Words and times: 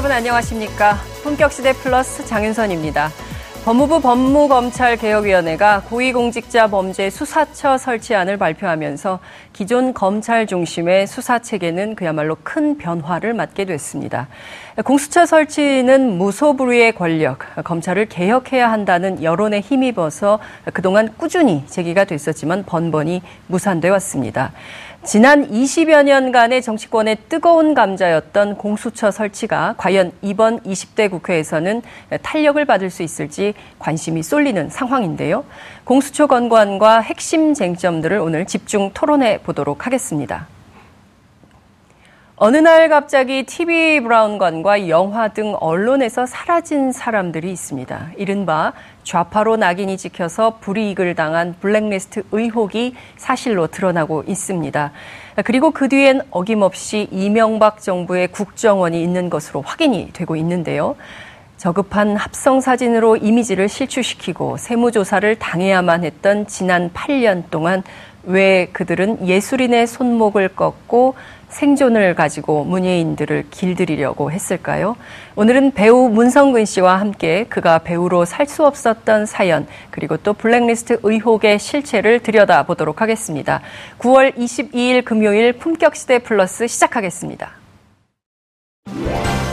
여러분 0.00 0.16
안녕하십니까? 0.16 0.96
품격시대 1.22 1.74
플러스 1.74 2.24
장윤선입니다. 2.24 3.10
법무부 3.66 4.00
법무검찰개혁위원회가 4.00 5.82
고위공직자 5.90 6.68
범죄 6.68 7.10
수사처 7.10 7.76
설치안을 7.76 8.38
발표하면서 8.38 9.18
기존 9.52 9.92
검찰 9.92 10.46
중심의 10.46 11.06
수사 11.06 11.40
체계는 11.40 11.96
그야말로 11.96 12.38
큰 12.42 12.78
변화를 12.78 13.34
맞게 13.34 13.66
됐습니다. 13.66 14.28
공수처 14.82 15.26
설치는 15.26 16.16
무소불위의 16.16 16.94
권력, 16.94 17.40
검찰을 17.62 18.06
개혁해야 18.06 18.72
한다는 18.72 19.22
여론에 19.22 19.60
힘입어서 19.60 20.38
그동안 20.72 21.12
꾸준히 21.18 21.66
제기가 21.66 22.04
됐었지만 22.04 22.64
번번이 22.64 23.20
무산돼 23.48 23.90
왔습니다. 23.90 24.52
지난 25.02 25.50
20여 25.50 26.04
년간의 26.04 26.60
정치권의 26.60 27.16
뜨거운 27.30 27.72
감자였던 27.72 28.56
공수처 28.56 29.10
설치가 29.10 29.74
과연 29.78 30.12
이번 30.20 30.60
20대 30.60 31.10
국회에서는 31.10 31.80
탄력을 32.20 32.62
받을 32.66 32.90
수 32.90 33.02
있을지 33.02 33.54
관심이 33.78 34.22
쏠리는 34.22 34.68
상황인데요. 34.68 35.44
공수처 35.84 36.26
건관과 36.26 37.00
핵심 37.00 37.54
쟁점들을 37.54 38.18
오늘 38.18 38.44
집중 38.44 38.90
토론해 38.92 39.38
보도록 39.38 39.86
하겠습니다. 39.86 40.46
어느 42.42 42.56
날 42.56 42.88
갑자기 42.88 43.42
TV 43.42 44.00
브라운관과 44.00 44.88
영화 44.88 45.28
등 45.28 45.54
언론에서 45.60 46.24
사라진 46.24 46.90
사람들이 46.90 47.52
있습니다. 47.52 48.12
이른바 48.16 48.72
좌파로 49.04 49.58
낙인이 49.58 49.98
찍혀서 49.98 50.56
불이익을 50.62 51.14
당한 51.16 51.54
블랙리스트 51.60 52.22
의혹이 52.32 52.94
사실로 53.18 53.66
드러나고 53.66 54.24
있습니다. 54.26 54.90
그리고 55.44 55.70
그 55.70 55.90
뒤엔 55.90 56.22
어김없이 56.30 57.08
이명박 57.10 57.82
정부의 57.82 58.28
국정원이 58.28 59.02
있는 59.02 59.28
것으로 59.28 59.60
확인이 59.60 60.08
되고 60.14 60.34
있는데요. 60.34 60.96
저급한 61.58 62.16
합성 62.16 62.62
사진으로 62.62 63.18
이미지를 63.18 63.68
실추시키고 63.68 64.56
세무조사를 64.56 65.38
당해야만 65.38 66.04
했던 66.04 66.46
지난 66.46 66.90
8년 66.94 67.50
동안 67.50 67.82
왜 68.22 68.68
그들은 68.72 69.28
예술인의 69.28 69.86
손목을 69.86 70.48
꺾고 70.56 71.16
생존을 71.50 72.14
가지고 72.14 72.64
문예인들을 72.64 73.46
길들이려고 73.50 74.32
했을까요? 74.32 74.96
오늘은 75.36 75.72
배우 75.72 76.08
문성근 76.08 76.64
씨와 76.64 76.98
함께 76.98 77.44
그가 77.48 77.78
배우로 77.80 78.24
살 78.24 78.50
수 78.50 78.66
없었던 78.66 79.26
사연, 79.26 79.66
그리고 79.90 80.16
또 80.16 80.32
블랙리스트 80.32 80.98
의혹의 81.04 81.58
실체를 81.60 82.20
들여다보도록 82.20 83.00
하겠습니다. 83.00 83.60
9월 83.98 84.34
22일 84.36 85.04
금요일 85.04 85.52
품격시대 85.52 86.20
플러스 86.20 86.66
시작하겠습니다. 86.66 87.52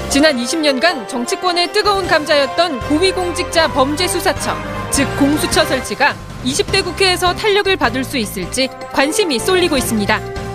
지난 0.09 0.37
20년간 0.37 1.07
정치권의 1.07 1.73
뜨거운 1.73 2.07
감자였던 2.07 2.79
고위공직자 2.79 3.67
범죄수사처, 3.67 4.55
즉 4.89 5.07
공수처 5.19 5.63
설치가 5.65 6.15
20대 6.43 6.83
국회에서 6.83 7.35
탄력을 7.35 7.75
받을 7.75 8.03
수 8.03 8.17
있을지 8.17 8.67
관심이 8.93 9.37
쏠리고 9.37 9.77
있습니다. 9.77 10.46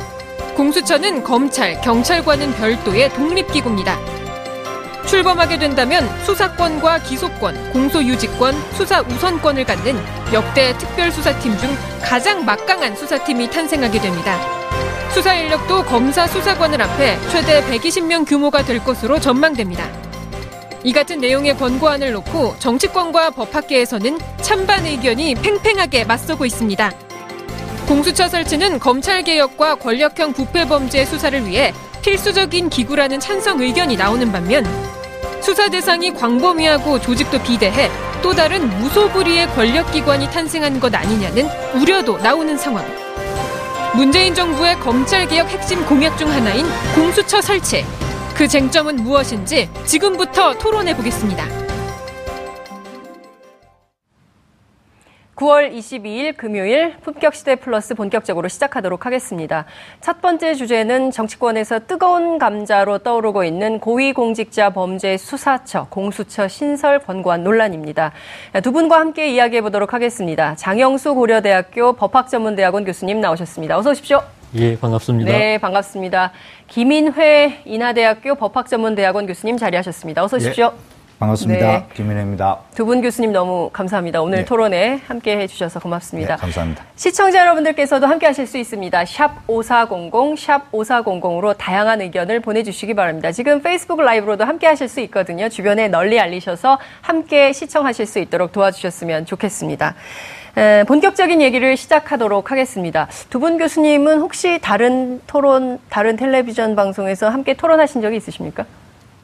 공수처는 0.54 1.24
검찰, 1.24 1.80
경찰과는 1.80 2.52
별도의 2.54 3.08
독립기구입니다. 3.14 3.98
출범하게 5.06 5.58
된다면 5.58 6.08
수사권과 6.24 7.00
기소권, 7.00 7.72
공소유지권, 7.72 8.54
수사 8.72 9.00
우선권을 9.00 9.64
갖는 9.64 9.96
역대 10.32 10.76
특별수사팀 10.78 11.56
중 11.58 11.76
가장 12.02 12.44
막강한 12.44 12.96
수사팀이 12.96 13.50
탄생하게 13.50 14.00
됩니다. 14.00 14.38
수사 15.12 15.34
인력도 15.34 15.84
검사 15.84 16.26
수사관을 16.26 16.80
앞에 16.80 17.18
최대 17.30 17.62
120명 17.64 18.26
규모가 18.26 18.64
될 18.64 18.82
것으로 18.82 19.20
전망됩니다. 19.20 19.86
이 20.84 20.92
같은 20.92 21.20
내용의 21.20 21.56
권고안을 21.58 22.12
놓고 22.12 22.56
정치권과 22.58 23.30
법학계에서는 23.30 24.18
찬반 24.40 24.86
의견이 24.86 25.34
팽팽하게 25.36 26.04
맞서고 26.04 26.46
있습니다. 26.46 27.11
공수처 27.86 28.28
설치는 28.28 28.78
검찰 28.78 29.22
개혁과 29.22 29.76
권력형 29.76 30.32
부패 30.32 30.66
범죄 30.66 31.04
수사를 31.04 31.46
위해 31.46 31.72
필수적인 32.02 32.70
기구라는 32.70 33.20
찬성 33.20 33.60
의견이 33.60 33.96
나오는 33.96 34.30
반면 34.32 34.64
수사 35.40 35.68
대상이 35.68 36.12
광범위하고 36.14 37.00
조직도 37.00 37.42
비대해 37.42 37.90
또 38.22 38.32
다른 38.32 38.68
무소불위의 38.78 39.48
권력기관이 39.54 40.30
탄생한 40.30 40.78
것 40.78 40.94
아니냐는 40.94 41.48
우려도 41.74 42.18
나오는 42.18 42.56
상황. 42.56 42.84
문재인 43.94 44.34
정부의 44.34 44.78
검찰개혁 44.80 45.48
핵심 45.50 45.84
공약 45.86 46.16
중 46.16 46.30
하나인 46.30 46.64
공수처 46.94 47.40
설치. 47.42 47.84
그 48.34 48.48
쟁점은 48.48 48.96
무엇인지 48.96 49.68
지금부터 49.84 50.54
토론해 50.54 50.96
보겠습니다. 50.96 51.71
9월 55.36 55.72
22일 55.74 56.36
금요일 56.36 56.94
품격 56.98 57.34
시대 57.34 57.56
플러스 57.56 57.94
본격적으로 57.94 58.48
시작하도록 58.48 59.06
하겠습니다. 59.06 59.64
첫 60.02 60.20
번째 60.20 60.54
주제는 60.54 61.10
정치권에서 61.10 61.80
뜨거운 61.86 62.38
감자로 62.38 62.98
떠오르고 62.98 63.42
있는 63.42 63.80
고위공직자 63.80 64.70
범죄 64.70 65.16
수사처, 65.16 65.86
공수처 65.88 66.48
신설 66.48 66.98
권고안 66.98 67.44
논란입니다. 67.44 68.12
두 68.62 68.72
분과 68.72 69.00
함께 69.00 69.32
이야기해 69.32 69.62
보도록 69.62 69.94
하겠습니다. 69.94 70.54
장영수 70.54 71.14
고려대학교 71.14 71.94
법학전문대학원 71.94 72.84
교수님 72.84 73.20
나오셨습니다. 73.20 73.78
어서 73.78 73.90
오십시오. 73.90 74.22
예, 74.56 74.78
반갑습니다. 74.78 75.32
네, 75.32 75.56
반갑습니다. 75.56 76.32
김인회 76.68 77.62
인하대학교 77.64 78.34
법학전문대학원 78.34 79.26
교수님 79.26 79.56
자리하셨습니다. 79.56 80.22
어서 80.22 80.36
오십시오. 80.36 80.74
반갑습니다. 81.26 81.66
네. 81.66 81.86
김민혜입니다. 81.94 82.58
두 82.74 82.84
분 82.84 83.00
교수님 83.00 83.30
너무 83.32 83.70
감사합니다. 83.72 84.20
오늘 84.22 84.38
네. 84.38 84.44
토론에 84.44 85.00
함께 85.06 85.38
해주셔서 85.38 85.78
고맙습니다. 85.78 86.34
네, 86.34 86.40
감사합니다. 86.40 86.84
시청자 86.96 87.38
여러분들께서도 87.40 88.06
함께 88.08 88.26
하실 88.26 88.46
수 88.48 88.58
있습니다. 88.58 89.04
샵 89.04 89.30
5400, 89.46 90.36
샵 90.38 90.72
5400으로 90.72 91.54
다양한 91.56 92.00
의견을 92.00 92.40
보내주시기 92.40 92.94
바랍니다. 92.94 93.30
지금 93.30 93.62
페이스북 93.62 94.00
라이브로도 94.02 94.44
함께 94.44 94.66
하실 94.66 94.88
수 94.88 94.98
있거든요. 95.02 95.48
주변에 95.48 95.86
널리 95.88 96.18
알리셔서 96.18 96.78
함께 97.02 97.52
시청하실 97.52 98.06
수 98.06 98.18
있도록 98.18 98.50
도와주셨으면 98.50 99.26
좋겠습니다. 99.26 99.94
에, 100.56 100.84
본격적인 100.84 101.40
얘기를 101.40 101.76
시작하도록 101.76 102.50
하겠습니다. 102.50 103.06
두 103.30 103.38
분 103.38 103.58
교수님은 103.58 104.18
혹시 104.18 104.58
다른 104.60 105.20
토론, 105.28 105.78
다른 105.88 106.16
텔레비전 106.16 106.74
방송에서 106.74 107.28
함께 107.28 107.54
토론하신 107.54 108.02
적이 108.02 108.16
있으십니까? 108.16 108.64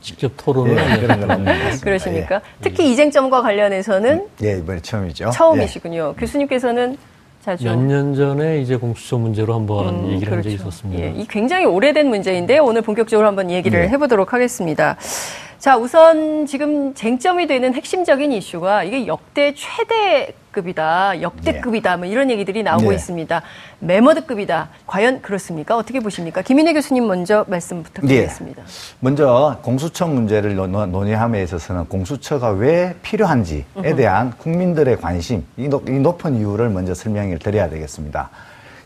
직접 0.09 0.33
토론을 0.39 0.77
예, 0.77 1.01
그런 1.01 1.21
건 1.21 1.31
없는 1.31 1.71
것. 1.71 1.81
그러십니까? 1.83 2.41
특히 2.63 2.91
이쟁점과 2.93 3.43
관련해서는 3.43 4.27
예, 4.43 4.55
예, 4.55 4.59
이번에 4.59 4.81
처음이죠. 4.81 5.31
처음이시군요. 5.31 6.15
교수님께서는 6.19 6.97
자주 7.45 7.65
몇 7.65 7.77
년 7.77 8.15
전에 8.15 8.61
이제 8.61 8.77
공수처 8.77 9.19
문제로 9.19 9.55
한번 9.55 9.89
음, 10.07 10.11
얘기를 10.13 10.33
한 10.33 10.43
적이 10.43 10.57
그렇죠. 10.57 10.69
있었습니다. 10.71 11.03
예, 11.03 11.11
이 11.15 11.27
굉장히 11.29 11.67
오래된 11.67 12.09
문제인데 12.09 12.59
오늘 12.59 12.81
본격적으로 12.83 13.27
한번 13.29 13.51
얘기를 13.51 13.83
네. 13.83 13.89
해보도록 13.89 14.33
하겠습니다. 14.33 14.97
자, 15.59 15.77
우선 15.77 16.47
지금 16.47 16.95
쟁점이 16.95 17.47
되는 17.47 17.75
핵심적인 17.75 18.33
이슈가 18.33 18.85
이게 18.85 19.07
역대 19.07 19.53
최대 19.57 20.33
급이다, 20.63 21.23
역대급이다, 21.23 21.97
뭐 21.99 22.07
이런 22.07 22.31
얘기들이 22.31 22.63
나오고 22.63 22.89
네. 22.91 22.97
있습니다. 22.97 23.43
메머드급이다. 23.81 24.69
과연 24.87 25.23
그렇습니까? 25.23 25.77
어떻게 25.77 26.01
보십니까? 26.01 26.43
김인혜 26.43 26.73
교수님 26.73 27.07
먼저 27.07 27.45
말씀 27.49 27.83
부탁드리겠습니다. 27.85 28.63
먼저 29.01 29.59
공수처 29.63 30.07
문제를 30.07 30.57
논- 30.57 30.73
논의함에 30.91 31.43
있어서는 31.45 31.85
공수처가 31.87 32.51
왜 32.51 32.97
필요한지에 33.03 33.65
대한 33.97 34.33
국민들의 34.37 34.97
관심, 35.01 35.45
이 35.57 35.69
높은 35.69 36.37
이유를 36.37 36.71
먼저 36.71 36.93
설명을 36.95 37.39
드려야 37.39 37.69
되겠습니다. 37.69 38.31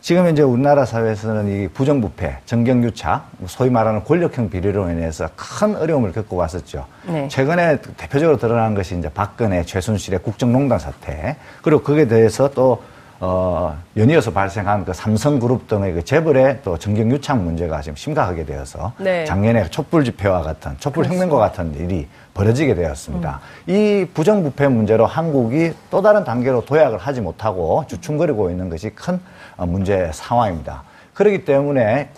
지금 0.03 0.27
이제 0.27 0.41
우리나라 0.41 0.83
사회에서는 0.83 1.47
이 1.47 1.67
부정부패, 1.69 2.39
정경유착, 2.43 3.25
소위 3.47 3.69
말하는 3.69 4.03
권력형 4.03 4.49
비리로 4.49 4.89
인해서 4.89 5.29
큰 5.37 5.77
어려움을 5.77 6.11
겪고 6.11 6.35
왔었죠. 6.35 6.85
네. 7.07 7.29
최근에 7.29 7.79
대표적으로 7.95 8.37
드러난 8.37 8.75
것이 8.75 8.97
이제 8.97 9.07
박근혜, 9.07 9.63
최순실의 9.63 10.19
국정농단 10.19 10.77
사태, 10.77 11.37
그리고 11.61 11.83
거기에 11.83 12.09
대해서 12.09 12.51
또 12.51 12.83
어, 13.25 13.77
연이어서 13.95 14.31
발생한 14.31 14.83
그 14.83 14.91
삼성그룹 14.91 15.69
등의 15.69 15.93
그 15.93 16.03
재벌의 16.03 16.59
또 16.61 16.77
정경유착 16.77 17.41
문제가 17.41 17.79
지금 17.79 17.95
심각하게 17.95 18.43
되어서 18.43 18.91
네. 18.97 19.23
작년에 19.23 19.69
촛불 19.69 20.03
집회와 20.03 20.41
같은 20.41 20.75
촛불 20.77 21.05
혁명과 21.05 21.37
같은 21.37 21.73
일이 21.75 22.09
벌어지게 22.33 22.75
되었습니다. 22.75 23.39
이 23.67 24.05
부정부패 24.13 24.67
문제로 24.67 25.05
한국이 25.05 25.71
또 25.89 26.01
다른 26.01 26.25
단계로 26.25 26.65
도약을 26.65 26.97
하지 26.97 27.21
못하고 27.21 27.85
주춤거리고 27.87 28.49
있는 28.49 28.67
것이 28.67 28.89
큰 28.89 29.21
어, 29.55 29.65
문제 29.65 30.11
상황입니다. 30.11 30.83
그렇기 31.13 31.45
때문에 31.45 32.09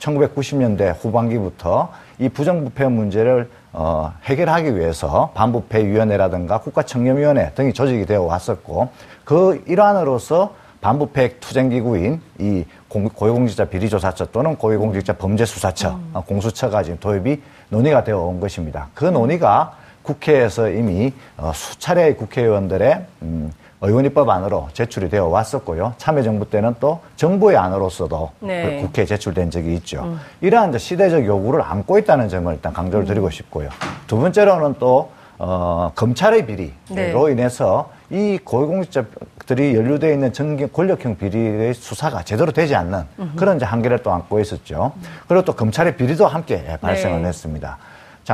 1990년대 0.00 0.96
후반기부터 1.00 1.92
이 2.18 2.28
부정부패 2.28 2.88
문제를 2.88 3.48
어, 3.72 4.12
해결하기 4.24 4.76
위해서 4.76 5.30
반부패위원회라든가 5.34 6.58
국가청렴위원회 6.60 7.52
등이 7.54 7.72
조직이 7.72 8.04
되어 8.06 8.22
왔었고 8.22 8.88
그 9.24 9.62
일환으로서 9.66 10.54
반부패 10.80 11.38
투쟁기구인 11.40 12.20
이 12.38 12.64
공- 12.88 13.08
고위공직자 13.08 13.66
비리조사처 13.66 14.26
또는 14.32 14.56
고위공직자 14.56 15.12
범죄수사처 15.14 15.98
어, 16.14 16.24
공수처가 16.26 16.82
지금 16.82 16.98
도입이 16.98 17.40
논의가 17.68 18.02
되어 18.04 18.18
온 18.22 18.40
것입니다. 18.40 18.88
그 18.94 19.04
논의가 19.04 19.74
국회에서 20.02 20.70
이미 20.70 21.12
어, 21.36 21.52
수차례의 21.54 22.16
국회의원들의 22.16 23.06
음, 23.22 23.52
의원입법 23.82 24.28
안으로 24.28 24.68
제출이 24.74 25.08
되어 25.08 25.26
왔었고요. 25.28 25.94
참여정부 25.96 26.50
때는 26.50 26.74
또 26.80 27.00
정부의 27.16 27.56
안으로서도 27.56 28.30
네. 28.40 28.76
그 28.76 28.86
국회에 28.86 29.06
제출된 29.06 29.50
적이 29.50 29.74
있죠. 29.76 30.18
이러한 30.40 30.70
이제 30.70 30.78
시대적 30.78 31.24
요구를 31.24 31.62
안고 31.62 31.98
있다는 31.98 32.28
점을 32.28 32.52
일단 32.52 32.72
강조를 32.72 33.06
드리고 33.06 33.30
싶고요. 33.30 33.70
두 34.06 34.18
번째로는 34.18 34.74
또 34.78 35.10
어, 35.38 35.90
검찰의 35.94 36.44
비리로 36.44 36.74
네. 36.90 37.32
인해서 37.32 37.90
이 38.10 38.38
고위공직자들이 38.44 39.74
연루되어 39.74 40.12
있는 40.12 40.34
정기 40.34 40.66
권력형 40.66 41.16
비리의 41.16 41.72
수사가 41.72 42.22
제대로 42.24 42.52
되지 42.52 42.74
않는 42.74 43.04
그런 43.36 43.56
이제 43.56 43.64
한계를 43.64 44.00
또 44.02 44.12
안고 44.12 44.38
있었죠. 44.40 44.92
그리고 45.26 45.42
또 45.46 45.54
검찰의 45.54 45.96
비리도 45.96 46.26
함께 46.26 46.76
발생을 46.82 47.22
네. 47.22 47.28
했습니다. 47.28 47.78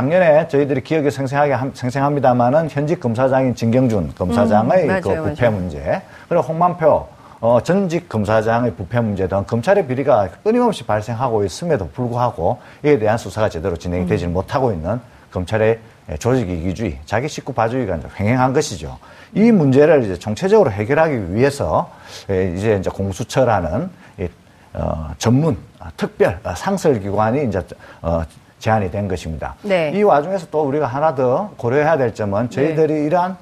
작년에 0.01 0.47
저희들이 0.49 0.83
기억이 0.83 1.11
생생하게 1.11 1.55
함- 1.55 1.73
생생합니다만은 1.75 2.69
현직 2.69 3.01
검사장인 3.01 3.55
진경준 3.55 4.13
검사장의 4.15 4.83
음, 4.91 5.01
그 5.01 5.09
맞아요, 5.09 5.23
부패 5.25 5.49
맞아요. 5.49 5.57
문제, 5.59 6.03
그리고 6.29 6.43
홍만표 6.45 7.09
어, 7.41 7.59
전직 7.63 8.07
검사장의 8.07 8.75
부패 8.75 9.01
문제 9.01 9.27
등 9.27 9.45
검찰의 9.47 9.87
비리가 9.87 10.29
끊임없이 10.45 10.85
발생하고 10.85 11.45
있음에도 11.47 11.89
불구하고 11.89 12.59
이에 12.85 12.99
대한 12.99 13.17
수사가 13.17 13.49
제대로 13.49 13.75
진행이 13.75 14.05
음. 14.05 14.07
되지 14.07 14.27
못하고 14.27 14.71
있는 14.71 15.01
검찰의 15.33 15.79
조직 16.19 16.47
이기주의, 16.51 16.99
자기 17.07 17.27
식구 17.27 17.55
봐주기가 17.55 17.99
횡행한 18.21 18.53
것이죠. 18.53 18.99
이 19.33 19.51
문제를 19.51 20.05
이제 20.05 20.19
총체적으로 20.19 20.71
해결하기 20.73 21.35
위해서 21.35 21.91
에, 22.29 22.53
이제 22.55 22.77
이제 22.79 22.91
공수처라는 22.91 23.89
이, 24.21 24.29
어, 24.75 25.13
전문 25.17 25.57
아, 25.79 25.91
특별 25.97 26.39
아, 26.45 26.55
상설 26.55 27.01
기관이 27.01 27.47
이제 27.49 27.63
어, 28.03 28.23
제안이 28.59 28.91
된 28.91 29.09
것입니다. 29.09 29.55
네. 29.63 29.93
이 29.95 30.03
와중에서 30.03 30.49
또 30.51 30.63
우리가 30.63 30.87
하나 30.87 31.15
더 31.15 31.51
고려해야 31.57 31.97
될 31.97 32.15
점은 32.15 32.51
저희들이 32.51 33.05
이러한 33.05 33.37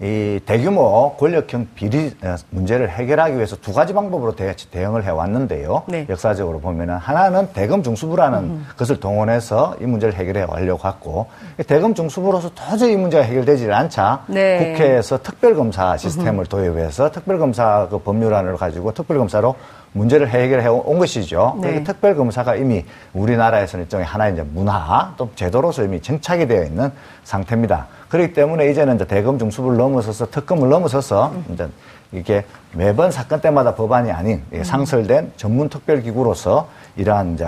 이 0.00 0.40
대규모 0.44 1.14
권력형 1.16 1.68
비리 1.74 2.12
어, 2.24 2.34
문제를 2.50 2.90
해결하기 2.90 3.36
위해서 3.36 3.54
두 3.56 3.72
가지 3.72 3.92
방법으로 3.92 4.34
대, 4.34 4.54
대응을 4.70 5.04
해왔는데요. 5.04 5.84
네. 5.86 6.04
역사적으로 6.08 6.58
보면은 6.58 6.96
하나는 6.96 7.48
대검 7.52 7.84
중수부라는 7.84 8.64
것을 8.76 8.98
동원해서 8.98 9.76
이 9.80 9.84
문제를 9.84 10.14
해결해 10.14 10.46
완려고 10.48 10.88
했고 10.88 11.26
대검 11.68 11.94
중수부로서 11.94 12.50
도저히 12.54 12.94
이 12.94 12.96
문제가 12.96 13.22
해결되지 13.22 13.70
않자 13.70 14.24
네. 14.26 14.72
국회에서 14.72 15.22
특별검사 15.22 15.96
시스템을 15.96 16.46
도입해서 16.46 17.12
특별검사 17.12 17.86
그 17.88 17.98
법률안을 17.98 18.56
가지고 18.56 18.92
특별검사로 18.92 19.54
문제를 19.94 20.28
해결해 20.28 20.66
온 20.66 20.98
것이죠. 20.98 21.56
네. 21.60 21.70
그리고 21.70 21.84
특별검사가 21.84 22.56
이미 22.56 22.84
우리나라에서는 23.12 23.84
일종의 23.84 24.04
하나의 24.04 24.34
이제 24.34 24.42
문화 24.42 25.14
또 25.16 25.30
제도로서 25.34 25.84
이미 25.84 26.00
정착이 26.00 26.46
되어 26.46 26.64
있는 26.64 26.90
상태입니다. 27.22 27.86
그렇기 28.08 28.34
때문에 28.34 28.70
이제는 28.70 28.96
이제 28.96 29.06
대검 29.06 29.38
중수부를 29.38 29.78
넘어서서 29.78 30.30
특검을 30.30 30.68
넘어서서 30.68 31.32
이제 31.52 31.68
이게 32.12 32.44
매번 32.72 33.10
사건 33.10 33.40
때마다 33.40 33.74
법안이 33.74 34.10
아닌 34.10 34.42
이게 34.52 34.64
상설된 34.64 35.32
전문 35.36 35.68
특별기구로서 35.68 36.68
이러한 36.96 37.34
이제 37.34 37.46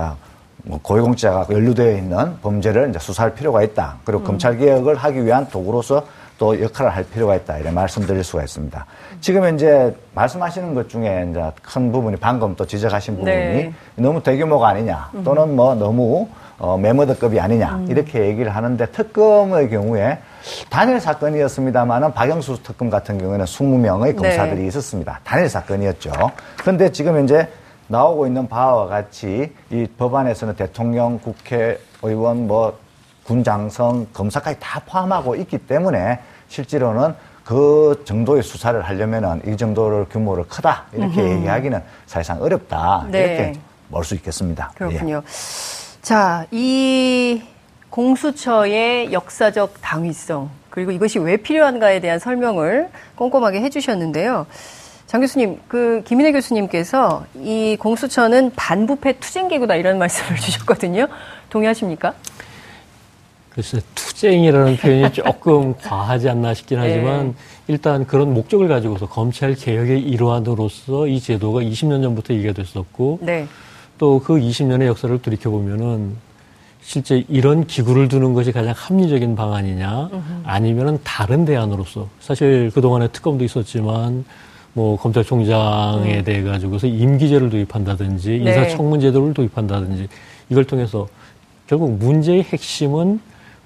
뭐 0.63 0.81
고위공직자가 0.83 1.47
연루되어 1.51 1.97
있는 1.97 2.41
범죄를 2.43 2.91
이제 2.91 2.99
수사할 2.99 3.35
필요가 3.35 3.63
있다. 3.63 3.99
그리고 4.05 4.23
검찰 4.23 4.57
개혁을 4.57 4.97
하기 4.97 5.25
위한 5.25 5.49
도구로서 5.49 6.05
또 6.39 6.61
역할을 6.61 6.95
할 6.95 7.05
필요가 7.05 7.35
있다. 7.35 7.59
이런 7.59 7.75
말씀드릴 7.75 8.23
수가 8.23 8.43
있습니다. 8.45 8.87
지금 9.21 9.55
이제 9.55 9.95
말씀하시는 10.15 10.75
것 10.75 10.89
중에 10.89 11.29
이제 11.31 11.51
큰 11.63 11.93
부분이 11.93 12.17
방금 12.17 12.55
또 12.57 12.67
지적하신 12.67 13.17
부분이 13.17 13.35
네. 13.35 13.73
너무 13.97 14.23
대규모가 14.23 14.69
아니냐 14.69 15.11
또는 15.25 15.57
뭐 15.57 15.75
너무 15.75 16.29
어, 16.59 16.79
메머드급이 16.79 17.39
아니냐 17.39 17.85
이렇게 17.89 18.27
얘기를 18.27 18.55
하는데 18.55 18.87
특검의 18.87 19.69
경우에 19.71 20.19
단일 20.71 21.01
사건이었습니다만은 21.01 22.13
박영수 22.15 22.63
특검 22.63 22.89
같은 22.89 23.19
경우에는 23.19 23.45
20명의 23.45 24.17
검사들이 24.17 24.63
네. 24.63 24.67
있었습니다. 24.69 25.21
단일 25.25 25.49
사건이었죠. 25.49 26.13
그런데 26.59 26.93
지금 26.93 27.23
이제 27.25 27.49
나오고 27.89 28.27
있는 28.27 28.49
바와 28.49 28.87
같이 28.87 29.53
이 29.71 29.87
법안에서는 29.97 30.57
대통령, 30.57 31.19
국회의원, 31.21 32.47
뭐 32.47 32.79
군장성, 33.27 34.07
검사까지 34.13 34.59
다 34.61 34.81
포함하고 34.87 35.35
있기 35.37 35.59
때문에 35.59 36.21
실제로는 36.49 37.15
그 37.45 38.03
정도의 38.05 38.43
수사를 38.43 38.81
하려면은 38.83 39.41
이 39.47 39.57
정도를 39.57 40.07
규모를 40.09 40.45
크다 40.49 40.87
이렇게 40.93 41.23
얘기하기는 41.23 41.81
사실상 42.07 42.43
어렵다 42.43 43.07
네. 43.11 43.19
이렇게 43.19 43.53
볼 43.91 44.05
수 44.05 44.15
있겠습니다. 44.15 44.71
예. 44.75 44.79
그렇군요. 44.79 45.23
자, 46.03 46.47
이 46.51 47.43
공수처의 47.91 49.13
역사적 49.13 49.75
당위성, 49.81 50.51
그리고 50.71 50.91
이것이 50.91 51.19
왜 51.19 51.37
필요한가에 51.37 52.01
대한 52.01 52.19
설명을 52.19 52.91
꼼꼼하게 53.15 53.61
해주셨는데요. 53.63 54.47
장 55.07 55.21
교수님, 55.21 55.61
그 55.69 56.03
김인혜 56.05 56.33
교수님께서 56.33 57.25
이 57.37 57.77
공수처는 57.79 58.53
반부패 58.57 59.21
투쟁기구다 59.21 59.77
이런 59.77 59.99
말씀을 59.99 60.37
주셨거든요. 60.39 61.07
동의하십니까? 61.49 62.13
글쎄 63.57 63.81
투쟁이라는 63.95 64.77
표현이 64.77 65.13
조금 65.15 65.75
과하지 65.81 66.29
않나 66.29 66.53
싶긴 66.53 66.79
하지만 66.79 67.29
네. 67.29 67.35
일단 67.69 68.07
그런 68.07 68.35
목적을 68.35 68.69
가지고서 68.69 69.09
검찰 69.09 69.55
개혁의 69.55 70.03
일환으로서 70.03 71.09
이 71.09 71.19
제도가 71.19 71.63
20년 71.63 72.03
전부터 72.03 72.35
얘기가 72.35 72.53
됐었고 72.53 73.21
네. 73.23 73.49
또그 73.97 74.35
20년의 74.35 74.87
역사를 74.87 75.21
돌이켜 75.23 75.51
보면은 75.51 76.17
실제 76.83 77.25
이런 77.29 77.67
기구를 77.67 78.09
두는 78.09 78.35
것이 78.35 78.53
가장 78.53 78.75
합리적인 78.77 79.35
방안이냐 79.35 80.11
아니면은 80.45 80.99
다른 81.03 81.47
대안으로서 81.47 82.09
사실 82.21 82.71
그동안에 82.73 83.09
특검도 83.09 83.43
있었지만 83.43 84.25
뭐 84.75 84.99
검찰총장에 84.99 86.23
대해 86.23 86.43
가지고서 86.43 86.87
임기제를 86.87 87.49
도입한다든지 87.49 88.33
음. 88.37 88.45
네. 88.45 88.51
인사청문제도를 88.51 89.33
도입한다든지 89.33 90.09
이걸 90.51 90.65
통해서 90.65 91.09
결국 91.67 91.97
문제의 91.99 92.43
핵심은 92.43 93.19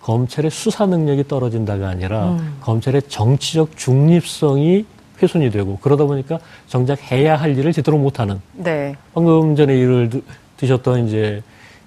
검찰의 0.03 0.51
수사 0.51 0.87
능력이 0.87 1.29
떨어진다가 1.29 1.89
아니라 1.89 2.31
음. 2.31 2.57
검찰의 2.61 3.03
정치적 3.09 3.77
중립성이 3.77 4.85
훼손이 5.23 5.51
되고 5.51 5.79
그러다 5.83 6.05
보니까 6.05 6.39
정작 6.67 6.99
해야 7.13 7.37
할 7.37 7.57
일을 7.59 7.73
제대로 7.73 7.99
못하는 7.99 8.41
네. 8.55 8.95
방금 9.15 9.55
전에 9.55 9.77
일을 9.77 10.09
드- 10.09 10.23
드셨던 10.57 11.07
이제 11.09 11.43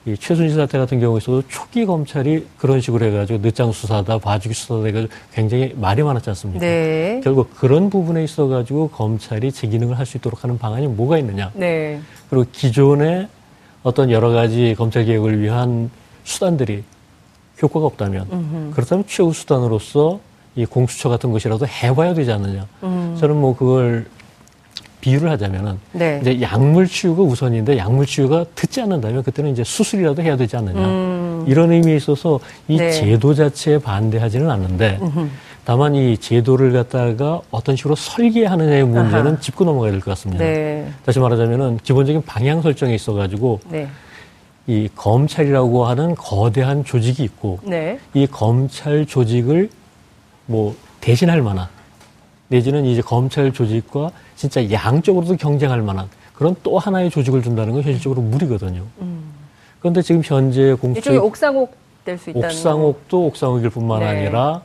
이 0.05 0.15
최순실 0.17 0.55
사태 0.58 0.77
같은 0.77 1.00
경우에서도 1.00 1.43
초기 1.48 1.86
검찰이 1.86 2.46
그런 2.58 2.82
식으로 2.82 3.05
해가지고 3.05 3.39
늦장 3.41 3.72
수사다, 3.72 4.17
봐주기 4.20 4.53
수사다 4.53 4.86
해가지고 4.86 5.13
굉장히 5.34 5.74
말이 5.77 6.03
많았지 6.03 6.29
않습니까? 6.32 6.60
네. 6.60 7.22
결국 7.24 7.55
그런 7.55 7.89
부분에 7.89 8.22
있어가지고 8.24 8.89
검찰이 8.89 9.51
제 9.53 9.65
기능을 9.67 9.98
할 9.98 10.05
수 10.05 10.17
있도록 10.17 10.43
하는 10.43 10.58
방안이 10.60 10.88
뭐가 10.88 11.17
있느냐? 11.20 11.51
네. 11.55 12.01
그리고 12.29 12.46
기존의 12.51 13.27
어떤 13.82 14.12
여러 14.12 14.29
가지 14.29 14.75
검찰 14.77 15.05
개혁을 15.05 15.39
위한 15.41 15.89
수단들이 16.25 16.84
효과가 17.63 17.86
없다면 17.86 18.72
그렇다면 18.74 19.05
최후 19.08 19.34
수단으로서 19.34 20.20
이 20.55 20.65
공수처 20.65 21.10
같은 21.10 21.32
것이라도 21.32 21.65
해봐야 21.65 22.13
되지 22.13 22.32
않느냐? 22.32 22.67
저는 22.82 23.36
뭐 23.38 23.55
그걸 23.55 24.05
비유를 25.01 25.29
하자면은 25.32 25.79
네. 25.93 26.20
이제 26.22 26.41
약물 26.41 26.88
치유가 26.88 27.24
우선인데 27.24 27.77
약물 27.77 28.05
치유가 28.05 28.46
듣지 28.55 28.82
않는다면 28.82 29.24
그때는 29.24 29.51
이제 29.51 29.63
수술이라도 29.63 30.22
해야 30.22 30.38
되지 30.38 30.55
않느냐 30.55 31.43
이런 31.48 31.72
의미에 31.72 31.96
있어서 31.98 32.39
이 32.67 32.75
음. 32.75 32.77
네. 32.77 32.91
제도 32.91 33.34
자체에 33.34 33.79
반대하지는 33.79 34.50
않는데 34.50 35.00
다만 35.65 35.96
이 35.96 36.17
제도를 36.17 36.72
갖다가 36.74 37.41
어떤 37.50 37.75
식으로 37.77 37.96
설계하느냐의 37.96 38.84
문제는 38.86 39.27
아하. 39.27 39.39
짚고 39.39 39.63
넘어가야 39.65 39.91
될 39.91 40.00
것 40.01 40.12
같습니다. 40.12 40.43
네. 40.43 40.88
다시 41.05 41.20
말하자면은 41.20 41.79
기본적인 41.84 42.22
방향 42.25 42.62
설정에 42.62 42.93
있어가지고 42.96 43.60
네. 43.70 43.88
이 44.67 44.88
검찰이라고 44.96 45.86
하는 45.86 46.15
거대한 46.15 46.86
조직이 46.86 47.24
있고 47.24 47.60
네. 47.63 48.00
이 48.13 48.25
검찰 48.27 49.05
조직을 49.05 49.70
뭐 50.46 50.75
대신할 51.01 51.41
만한 51.41 51.67
내지는 52.48 52.86
이제 52.86 53.01
검찰 53.01 53.51
조직과 53.51 54.12
진짜 54.36 54.72
양쪽으로도 54.72 55.36
경쟁할 55.38 55.82
만한 55.82 56.08
그런 56.34 56.55
또 56.63 56.79
하나의 56.79 57.10
조직을 57.10 57.41
둔다는 57.41 57.74
건 57.74 57.84
현실적으로 57.84 58.22
무리거든요. 58.22 58.84
그런데 59.79 60.01
지금 60.01 60.22
현재 60.24 60.62
이쪽이 60.72 60.82
공수처 60.82 61.22
옥상옥 61.24 61.75
될 62.05 62.17
수 62.17 62.29
있다는. 62.29 62.48
옥상옥도 62.48 63.25
옥상옥일 63.27 63.70
뿐만 63.70 64.00
네. 64.00 64.05
아니라 64.08 64.62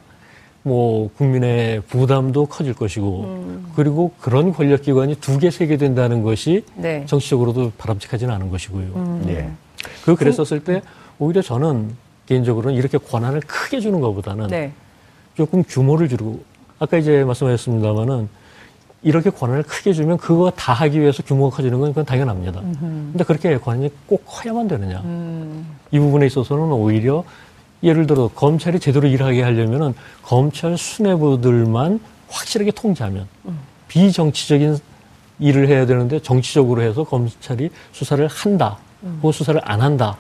뭐 0.63 1.11
국민의 1.17 1.81
부담도 1.83 2.47
커질 2.47 2.75
것이고 2.75 3.21
음. 3.25 3.73
그리고 3.75 4.13
그런 4.21 4.53
권력기관이 4.53 5.17
두 5.17 5.39
개, 5.39 5.51
세 5.51 5.67
개 5.67 5.77
된다는 5.77 6.23
것이 6.23 6.65
네. 6.77 7.05
정치적으로도 7.07 7.73
바람직하지는 7.79 8.33
않은 8.35 8.51
것이고요. 8.51 8.85
음. 8.95 9.25
예. 9.29 9.51
그 10.05 10.17
그랬었을 10.17 10.65
때 10.65 10.83
오히려 11.19 11.43
저는 11.43 11.95
개인적으로는 12.27 12.77
이렇게 12.77 12.99
권한을 12.99 13.41
크게 13.41 13.81
주는 13.81 14.01
것보다는 14.01 14.49
네. 14.49 14.73
조금 15.37 15.63
규모를 15.63 16.09
줄이고 16.09 16.43
아까 16.79 16.97
이제 16.99 17.25
말씀하셨습니다마는 17.25 18.29
이렇게 19.03 19.31
권한을 19.31 19.63
크게 19.63 19.93
주면 19.93 20.19
그거 20.19 20.51
다 20.51 20.73
하기 20.73 21.01
위해서 21.01 21.23
규모가 21.23 21.57
커지는 21.57 21.79
건 21.79 21.91
그건 21.91 22.05
당연합니다. 22.05 22.61
근데 22.61 23.25
그렇게 23.25 23.57
권한이 23.57 23.91
꼭 24.07 24.25
커야만 24.27 24.67
되느냐? 24.67 25.01
음. 25.05 25.67
이 25.91 25.99
부분에 25.99 26.27
있어서는 26.27 26.65
오히려 26.65 27.25
예를 27.83 28.07
들어 28.07 28.29
검찰이 28.29 28.81
제대로 28.81 29.07
일하게 29.07 29.43
하려면은 29.43 29.95
검찰 30.23 30.77
수뇌부들만 30.77 32.01
확실하게 32.29 32.73
통제하면 32.73 33.27
비정치적인 33.87 34.79
일을 35.39 35.69
해야 35.69 35.87
되는데 35.87 36.21
정치적으로 36.21 36.83
해서 36.83 37.05
검찰이 37.05 37.71
수사를 37.93 38.27
한다 38.27 38.79
혹은 39.23 39.33
수사를 39.33 39.61
안 39.65 39.81
한다 39.81 40.17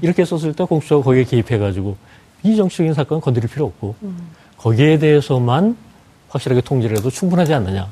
이렇게 0.00 0.22
했었을 0.22 0.52
때 0.54 0.64
공수처가 0.64 1.02
거기에 1.04 1.24
개입해가지고 1.24 1.96
비정치적인 2.42 2.94
사건은 2.94 3.20
건드릴 3.20 3.48
필요 3.50 3.66
없고 3.66 3.94
거기에 4.58 4.98
대해서만 4.98 5.76
확실하게 6.28 6.62
통제를 6.62 6.96
해도 6.98 7.10
충분하지 7.10 7.54
않느냐 7.54 7.88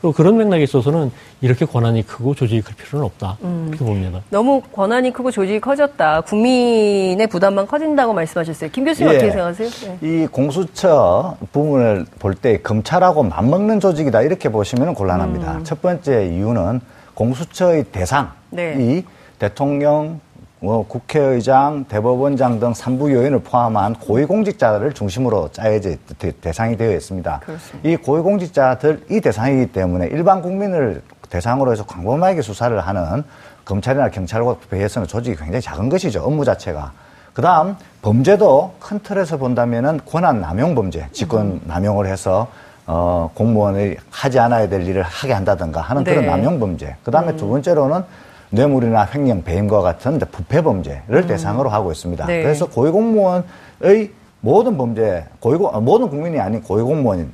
그리고 0.00 0.12
그런 0.12 0.36
맥락에 0.36 0.62
있어서는 0.62 1.10
이렇게 1.40 1.64
권한이 1.64 2.04
크고 2.06 2.34
조직이 2.34 2.60
클 2.60 2.74
필요는 2.76 3.04
없다 3.06 3.36
이렇게 3.68 3.78
봅니다. 3.84 4.20
너무 4.30 4.60
권한이 4.72 5.12
크고 5.12 5.32
조직이 5.32 5.58
커졌다. 5.60 6.20
국민의 6.20 7.26
부담만 7.26 7.66
커진다고 7.66 8.12
말씀하셨어요. 8.12 8.70
김 8.70 8.84
교수님 8.84 9.10
예. 9.12 9.16
어떻게 9.16 9.30
생각하세요? 9.32 9.68
네. 9.98 9.98
이 10.22 10.26
공수처 10.28 11.36
부분을 11.52 12.06
볼 12.20 12.34
때 12.34 12.58
검찰하고 12.62 13.24
맞먹는 13.24 13.80
조직이다 13.80 14.22
이렇게 14.22 14.48
보시면 14.50 14.94
곤란합니다. 14.94 15.64
첫 15.64 15.82
번째 15.82 16.26
이유는 16.26 16.80
공수처의 17.14 17.84
대상이 17.90 18.28
네. 18.50 19.02
대통령, 19.38 20.20
뭐 20.60 20.84
국회의장, 20.86 21.84
대법원장 21.88 22.58
등 22.58 22.74
삼부 22.74 23.12
요인을 23.12 23.40
포함한 23.40 23.94
고위공직자를 23.94 24.92
중심으로 24.92 25.50
짜여져 25.52 25.90
대- 26.18 26.32
대상이 26.40 26.76
되어 26.76 26.92
있습니다. 26.96 27.40
그렇습니다. 27.44 27.88
이 27.88 27.96
고위공직자들 27.96 29.04
이 29.10 29.20
대상이기 29.20 29.72
때문에 29.72 30.08
일반 30.08 30.42
국민을 30.42 31.02
대상으로 31.30 31.70
해서 31.72 31.84
광범위하게 31.86 32.42
수사를 32.42 32.78
하는 32.80 33.22
검찰이나 33.64 34.08
경찰과 34.10 34.56
비해서는 34.70 35.06
조직이 35.06 35.36
굉장히 35.36 35.60
작은 35.60 35.88
것이죠. 35.88 36.22
업무 36.22 36.44
자체가. 36.44 36.92
그 37.34 37.42
다음, 37.42 37.76
범죄도 38.02 38.74
큰 38.80 38.98
틀에서 39.00 39.36
본다면은 39.36 40.00
권한 40.10 40.40
남용 40.40 40.74
범죄, 40.74 41.06
직권 41.12 41.60
남용을 41.66 42.06
해서 42.06 42.48
어, 42.86 43.30
공무원이 43.34 43.96
하지 44.10 44.38
않아야 44.40 44.68
될 44.68 44.82
일을 44.88 45.02
하게 45.02 45.34
한다든가 45.34 45.82
하는 45.82 46.02
그런 46.02 46.22
네. 46.22 46.26
남용 46.26 46.58
범죄. 46.58 46.96
그 47.04 47.10
다음에 47.10 47.36
두 47.36 47.46
번째로는 47.46 48.02
뇌물이나 48.50 49.08
횡령, 49.12 49.42
배임과 49.42 49.80
같은 49.82 50.18
부패 50.30 50.62
범죄를 50.62 51.26
대상으로 51.26 51.68
하고 51.68 51.92
있습니다. 51.92 52.26
네. 52.26 52.42
그래서 52.42 52.66
고위공무원의 52.66 54.10
모든 54.40 54.76
범죄, 54.76 55.24
고위공, 55.40 55.66
어, 55.74 55.80
모든 55.80 56.08
국민이 56.08 56.38
아닌 56.40 56.62
고위공무원인 56.62 57.32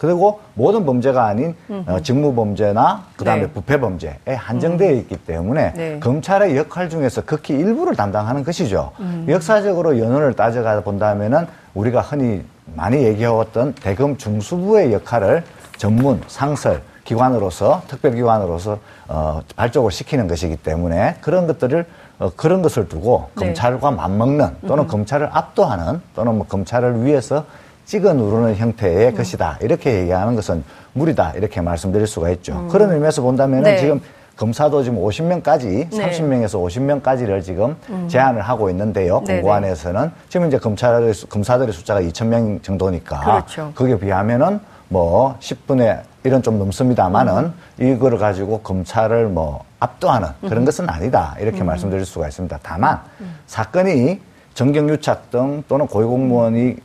그리고 0.00 0.40
모든 0.54 0.86
범죄가 0.86 1.26
아닌 1.26 1.54
어, 1.86 2.00
직무범죄나 2.02 3.04
그다음에 3.16 3.42
네. 3.42 3.50
부패범죄에 3.50 4.34
한정되어 4.34 4.92
있기 4.92 5.16
때문에 5.18 5.72
네. 5.74 6.00
검찰의 6.00 6.56
역할 6.56 6.88
중에서 6.88 7.20
극히 7.26 7.52
일부를 7.52 7.94
담당하는 7.94 8.42
것이죠. 8.42 8.92
음. 9.00 9.26
역사적으로 9.28 9.98
연원을 9.98 10.32
따져가 10.32 10.80
본다면은 10.80 11.46
우리가 11.74 12.00
흔히 12.00 12.42
많이 12.74 13.04
얘기해왔던 13.04 13.74
대검 13.74 14.16
중수부의 14.16 14.94
역할을 14.94 15.44
전문 15.76 16.22
상설 16.28 16.80
기관으로서 17.04 17.82
특별기관으로서 17.88 18.78
어, 19.12 19.40
발족을 19.56 19.90
시키는 19.90 20.28
것이기 20.28 20.56
때문에 20.56 21.16
그런 21.20 21.48
것들을 21.48 21.84
어, 22.20 22.30
그런 22.36 22.62
것을 22.62 22.88
두고 22.88 23.28
네. 23.36 23.46
검찰과 23.46 23.90
맞먹는 23.90 24.56
또는 24.68 24.86
검찰을 24.86 25.28
압도하는 25.32 26.00
또는 26.14 26.36
뭐 26.36 26.46
검찰을 26.46 27.04
위해서 27.04 27.44
찍어 27.86 28.12
누르는 28.12 28.54
형태의 28.54 29.08
음. 29.08 29.16
것이다 29.16 29.58
이렇게 29.62 29.98
얘기하는 30.02 30.36
것은 30.36 30.62
무리다 30.92 31.32
이렇게 31.32 31.60
말씀드릴 31.60 32.06
수가 32.06 32.30
있죠. 32.30 32.68
그런 32.68 32.92
의미에서 32.92 33.20
본다면 33.22 33.64
네. 33.64 33.78
지금 33.78 34.00
검사도 34.36 34.82
지금 34.84 34.98
50명까지, 34.98 35.90
네. 35.90 35.90
30명에서 35.90 36.64
50명까지를 37.02 37.42
지금 37.42 37.76
제한을 38.08 38.40
하고 38.40 38.70
있는데요. 38.70 39.18
음. 39.18 39.24
네네. 39.24 39.40
공고안에서는 39.42 40.12
지금 40.28 40.46
이제 40.46 40.56
검찰의 40.56 41.12
수- 41.12 41.26
검사들의 41.26 41.74
숫자가 41.74 42.00
2,000명 42.00 42.62
정도니까 42.62 43.20
그렇죠. 43.20 43.72
거기에 43.74 43.98
비하면은 43.98 44.60
뭐 44.90 45.36
10분의 45.38 46.02
1은 46.24 46.42
좀 46.42 46.58
넘습니다만은 46.58 47.52
음. 47.78 47.84
이거를 47.84 48.18
가지고 48.18 48.60
검찰을 48.60 49.28
뭐 49.28 49.64
압도하는 49.78 50.28
그런 50.40 50.64
것은 50.64 50.90
아니다. 50.90 51.34
음. 51.38 51.42
이렇게 51.42 51.62
말씀드릴 51.62 52.04
수가 52.04 52.26
있습니다. 52.26 52.58
다만 52.62 53.00
사건이 53.46 54.20
정경유착 54.54 55.30
등 55.30 55.62
또는 55.68 55.86
고위공무원이 55.86 56.76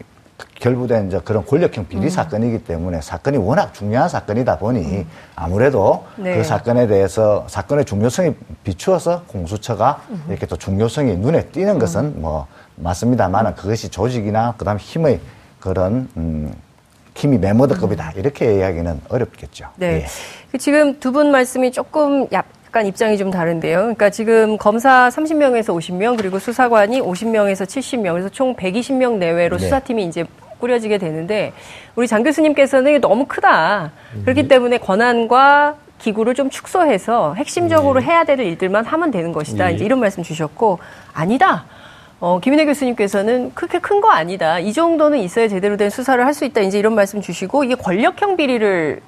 결부된 0.59 1.07
이제 1.07 1.19
그런 1.25 1.45
권력형 1.45 1.85
음. 1.85 1.87
비리 1.89 2.09
사건이기 2.09 2.63
때문에 2.63 3.01
사건이 3.01 3.37
워낙 3.37 3.73
중요한 3.73 4.07
사건이다 4.07 4.59
보니 4.59 5.05
아무래도 5.35 6.05
네. 6.15 6.37
그 6.37 6.43
사건에 6.43 6.85
대해서 6.85 7.45
사건의 7.47 7.85
중요성이 7.85 8.35
비추어서 8.63 9.23
공수처가 9.23 10.01
이렇게 10.29 10.45
또 10.45 10.55
중요성이 10.55 11.17
눈에 11.17 11.47
띄는 11.47 11.79
것은 11.79 12.21
뭐 12.21 12.45
맞습니다만은 12.75 13.55
그것이 13.55 13.89
조직이나 13.89 14.53
그다음 14.57 14.77
힘의 14.77 15.19
그런 15.59 16.07
음, 16.17 16.53
힘이 17.15 17.37
메모드급이다 17.37 18.13
이렇게 18.17 18.57
이야기는 18.57 19.01
어렵겠죠. 19.09 19.67
네. 19.77 19.87
예. 20.01 20.05
그 20.51 20.57
지금 20.57 20.99
두 20.99 21.11
분 21.11 21.31
말씀이 21.31 21.71
조금 21.71 22.27
약, 22.33 22.45
약간 22.67 22.85
입장이 22.85 23.17
좀 23.17 23.31
다른데요. 23.31 23.77
그러니까 23.77 24.09
지금 24.09 24.57
검사 24.57 25.07
30명에서 25.09 25.67
50명 25.77 26.17
그리고 26.17 26.39
수사관이 26.39 26.99
50명에서 27.01 27.65
70명 27.65 28.11
그래서 28.11 28.27
총 28.29 28.53
120명 28.55 29.13
내외로 29.17 29.57
네. 29.57 29.63
수사팀이 29.63 30.03
이제 30.05 30.25
꾸려지게 30.59 30.97
되는데 30.97 31.53
우리 31.95 32.07
장 32.07 32.21
교수님께서는 32.23 32.99
너무 32.99 33.25
크다. 33.25 33.91
그렇기 34.23 34.47
때문에 34.49 34.77
권한과 34.79 35.75
기구를 35.99 36.33
좀 36.33 36.49
축소해서 36.49 37.33
핵심적으로 37.35 38.01
해야 38.01 38.25
될 38.25 38.39
일들만 38.41 38.83
하면 38.85 39.11
되는 39.11 39.31
것이다. 39.31 39.71
예. 39.71 39.75
이제 39.75 39.85
이런 39.85 40.01
말씀 40.01 40.21
주셨고 40.21 40.79
아니다. 41.13 41.65
어, 42.19 42.39
김인혜 42.41 42.65
교수님께서는 42.65 43.51
그렇게 43.53 43.79
큰 43.79 44.01
거 44.01 44.09
아니다. 44.09 44.59
이 44.59 44.73
정도는 44.73 45.19
있어야 45.19 45.47
제대로 45.47 45.77
된 45.77 45.89
수사를 45.89 46.23
할 46.25 46.33
수 46.33 46.45
있다. 46.45 46.61
이제 46.61 46.77
이런 46.79 46.95
말씀 46.95 47.21
주시고 47.21 47.63
이게 47.63 47.75
권력형 47.75 48.35
비리를 48.37 49.01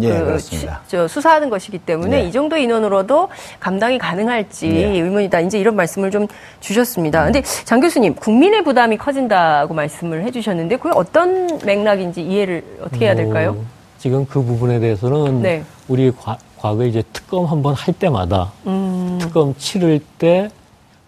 예, 0.00 0.10
그 0.18 0.24
그렇습니다. 0.26 0.80
수- 0.84 0.90
저 0.90 1.08
수사하는 1.08 1.50
것이기 1.50 1.78
때문에 1.78 2.22
네. 2.22 2.28
이 2.28 2.32
정도 2.32 2.56
인원으로도 2.56 3.30
감당이 3.58 3.98
가능할지 3.98 4.68
네. 4.68 4.84
의문이다. 5.00 5.40
이제 5.40 5.58
이런 5.58 5.74
말씀을 5.76 6.10
좀 6.12 6.26
주셨습니다. 6.60 7.24
근데 7.24 7.42
장 7.64 7.80
교수님, 7.80 8.14
국민의 8.14 8.62
부담이 8.62 8.96
커진다고 8.98 9.74
말씀을 9.74 10.22
해주셨는데 10.24 10.76
그게 10.76 10.90
어떤 10.94 11.58
맥락인지 11.64 12.22
이해를 12.22 12.62
어떻게 12.82 13.06
해야 13.06 13.14
될까요? 13.16 13.56
어, 13.58 13.64
지금 13.98 14.24
그 14.26 14.40
부분에 14.42 14.78
대해서는 14.78 15.42
네. 15.42 15.64
우리 15.88 16.12
과, 16.12 16.38
과거에 16.58 16.86
이제 16.86 17.02
특검 17.12 17.46
한번 17.46 17.74
할 17.74 17.92
때마다 17.94 18.52
음, 18.66 19.18
특검 19.20 19.54
치를 19.56 20.00
때 20.18 20.50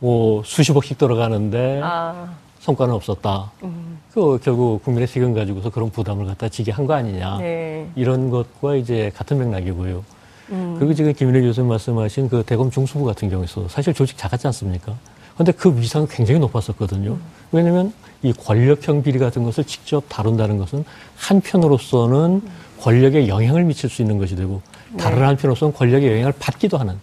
뭐 0.01 0.43
수십억씩 0.45 0.99
들어가는데 0.99 1.81
아, 1.83 2.31
성과는 2.61 2.93
없었다. 2.95 3.51
음, 3.63 3.99
그 4.13 4.39
결국 4.43 4.83
국민의 4.85 5.07
세금 5.07 5.33
가지고서 5.35 5.71
그런 5.71 5.91
부담을 5.91 6.27
갖다 6.27 6.49
지게 6.49 6.73
한 6.73 6.87
거 6.87 6.95
아니냐. 6.95 7.39
네. 7.39 7.89
이런 7.97 8.31
것과 8.31 8.77
이제 8.77 9.11
같은 9.15 9.39
맥락이고요. 9.39 10.05
음, 10.51 10.77
그리고 10.79 10.95
지금 10.95 11.13
김인혜 11.13 11.41
교수님 11.43 11.69
말씀하신 11.69 12.29
그 12.29 12.43
대검 12.45 12.71
중수부 12.71 13.05
같은 13.05 13.31
경우에서 13.31 13.69
사실 13.69 13.95
조직 13.95 14.19
작았지 14.19 14.47
않습니까? 14.49 14.95
근데 15.37 15.53
그 15.53 15.75
위상은 15.79 16.07
굉장히 16.11 16.41
높았었거든요. 16.41 17.17
왜냐면 17.53 17.93
이 18.23 18.33
권력형 18.33 19.03
비리 19.03 19.19
같은 19.19 19.45
것을 19.45 19.65
직접 19.65 20.05
다룬다는 20.09 20.59
것은 20.59 20.85
한편으로서는 21.17 22.43
권력에 22.81 23.29
영향을 23.29 23.65
미칠 23.65 23.89
수 23.89 24.03
있는 24.03 24.19
것이 24.19 24.37
되고 24.37 24.61
다른 24.99 25.23
한편으로서는 25.27 25.73
권력의 25.75 26.13
영향을 26.13 26.33
받기도 26.39 26.77
하는 26.79 26.99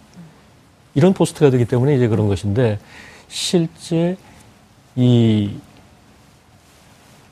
이런 0.98 1.14
포스트가 1.14 1.50
되기 1.50 1.64
때문에 1.64 1.94
이제 1.94 2.08
그런 2.08 2.26
것인데 2.26 2.80
실제 3.28 4.16
이 4.96 5.52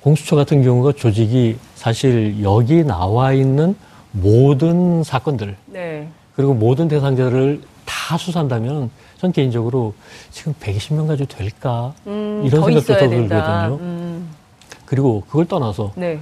공수처 0.02 0.36
같은 0.36 0.62
경우가 0.62 0.92
조직이 0.92 1.56
사실 1.74 2.36
여기 2.44 2.84
나와 2.84 3.32
있는 3.32 3.74
모든 4.12 5.02
사건들 5.02 5.56
네. 5.66 6.08
그리고 6.36 6.54
모든 6.54 6.86
대상자를 6.86 7.60
다 7.84 8.16
수사한다면 8.16 8.88
전 9.18 9.32
개인적으로 9.32 9.94
지금 10.30 10.54
120명 10.60 11.08
가지고 11.08 11.28
될까 11.28 11.92
음, 12.06 12.42
이런 12.44 12.60
더 12.60 12.66
생각도. 12.66 12.94
들거든요. 13.08 13.78
음, 13.80 14.28
그리고 14.84 15.24
그걸 15.26 15.46
떠나서 15.46 15.90
네. 15.96 16.20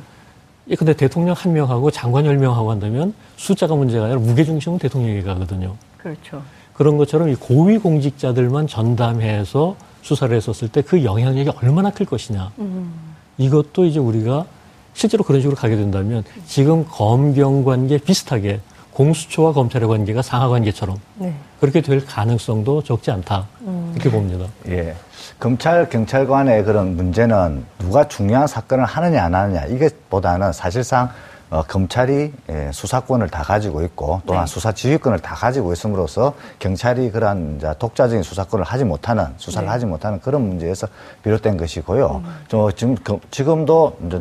예, 0.70 0.76
근데 0.76 0.94
대통령 0.94 1.34
한 1.36 1.52
명하고 1.52 1.90
장관 1.90 2.24
열 2.24 2.38
명하고 2.38 2.70
한다면 2.70 3.12
숫자가 3.36 3.74
문제가 3.74 4.06
아니라 4.06 4.18
무게중심은 4.20 4.78
대통령이 4.78 5.22
가거든요. 5.22 5.76
그렇죠. 5.98 6.42
그런 6.74 6.96
것처럼 6.96 7.28
이 7.28 7.34
고위 7.34 7.78
공직자들만 7.78 8.66
전담해서 8.66 9.76
수사를 10.02 10.36
했었을 10.36 10.68
때 10.68 10.82
그 10.82 11.02
영향력이 11.04 11.50
얼마나 11.62 11.90
클 11.90 12.04
것이냐. 12.04 12.52
음, 12.58 12.92
이것도 13.38 13.86
이제 13.86 13.98
우리가 13.98 14.44
실제로 14.92 15.24
그런 15.24 15.40
식으로 15.40 15.56
가게 15.56 15.76
된다면 15.76 16.22
지금 16.46 16.84
검경 16.88 17.64
관계 17.64 17.98
비슷하게 17.98 18.60
공수처와 18.92 19.52
검찰의 19.52 19.88
관계가 19.88 20.22
상하 20.22 20.48
관계처럼 20.48 20.96
네. 21.16 21.34
그렇게 21.58 21.80
될 21.80 22.04
가능성도 22.04 22.82
적지 22.84 23.10
않다. 23.10 23.48
이렇게 23.92 24.08
봅니다. 24.08 24.46
예. 24.68 24.94
검찰, 25.40 25.88
경찰관의 25.88 26.64
그런 26.64 26.94
문제는 26.94 27.64
누가 27.80 28.06
중요한 28.06 28.46
사건을 28.46 28.84
하느냐, 28.84 29.24
안 29.24 29.34
하느냐, 29.34 29.64
이것보다는 29.66 30.52
사실상 30.52 31.08
어, 31.54 31.62
검찰이 31.62 32.32
예, 32.50 32.70
수사권을 32.72 33.28
다 33.28 33.44
가지고 33.44 33.82
있고 33.82 34.20
또한 34.26 34.44
네. 34.44 34.52
수사 34.52 34.72
지휘권을 34.72 35.20
다 35.20 35.36
가지고 35.36 35.72
있음으로써 35.72 36.34
경찰이 36.58 37.12
그러한 37.12 37.54
이제 37.58 37.72
독자적인 37.78 38.24
수사권을 38.24 38.64
하지 38.64 38.82
못하는 38.82 39.26
수사를 39.36 39.64
네. 39.64 39.70
하지 39.70 39.86
못하는 39.86 40.18
그런 40.20 40.48
문제에서 40.48 40.88
비롯된 41.22 41.56
것이고요. 41.56 42.22
음. 42.24 42.44
저 42.48 42.72
지금 42.72 42.96
그- 42.96 43.20
지금도 43.30 43.98
이제 44.04 44.20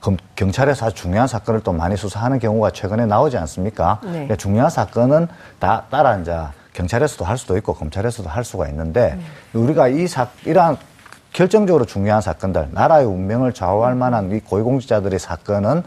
검- 0.00 0.16
경찰에서 0.34 0.86
아주 0.86 0.96
중요한 0.96 1.28
사건을 1.28 1.60
또 1.60 1.70
많이 1.72 1.96
수사하는 1.96 2.40
경우가 2.40 2.70
최근에 2.72 3.06
나오지 3.06 3.38
않습니까? 3.38 4.00
네. 4.02 4.34
중요한 4.36 4.68
사건은 4.68 5.28
다 5.60 5.84
따라 5.92 6.16
이제 6.18 6.36
경찰에서도 6.72 7.24
할 7.24 7.38
수도 7.38 7.56
있고 7.56 7.74
검찰에서도 7.74 8.28
할 8.28 8.42
수가 8.42 8.66
있는데 8.66 9.16
우리가 9.52 9.86
이 9.86 10.08
사, 10.08 10.26
이러한 10.44 10.76
결정적으로 11.34 11.84
중요한 11.84 12.22
사건들, 12.22 12.68
나라의 12.70 13.06
운명을 13.06 13.52
좌우할 13.52 13.96
만한 13.96 14.30
이 14.30 14.38
고위공직자들의 14.38 15.18
사건은 15.18 15.82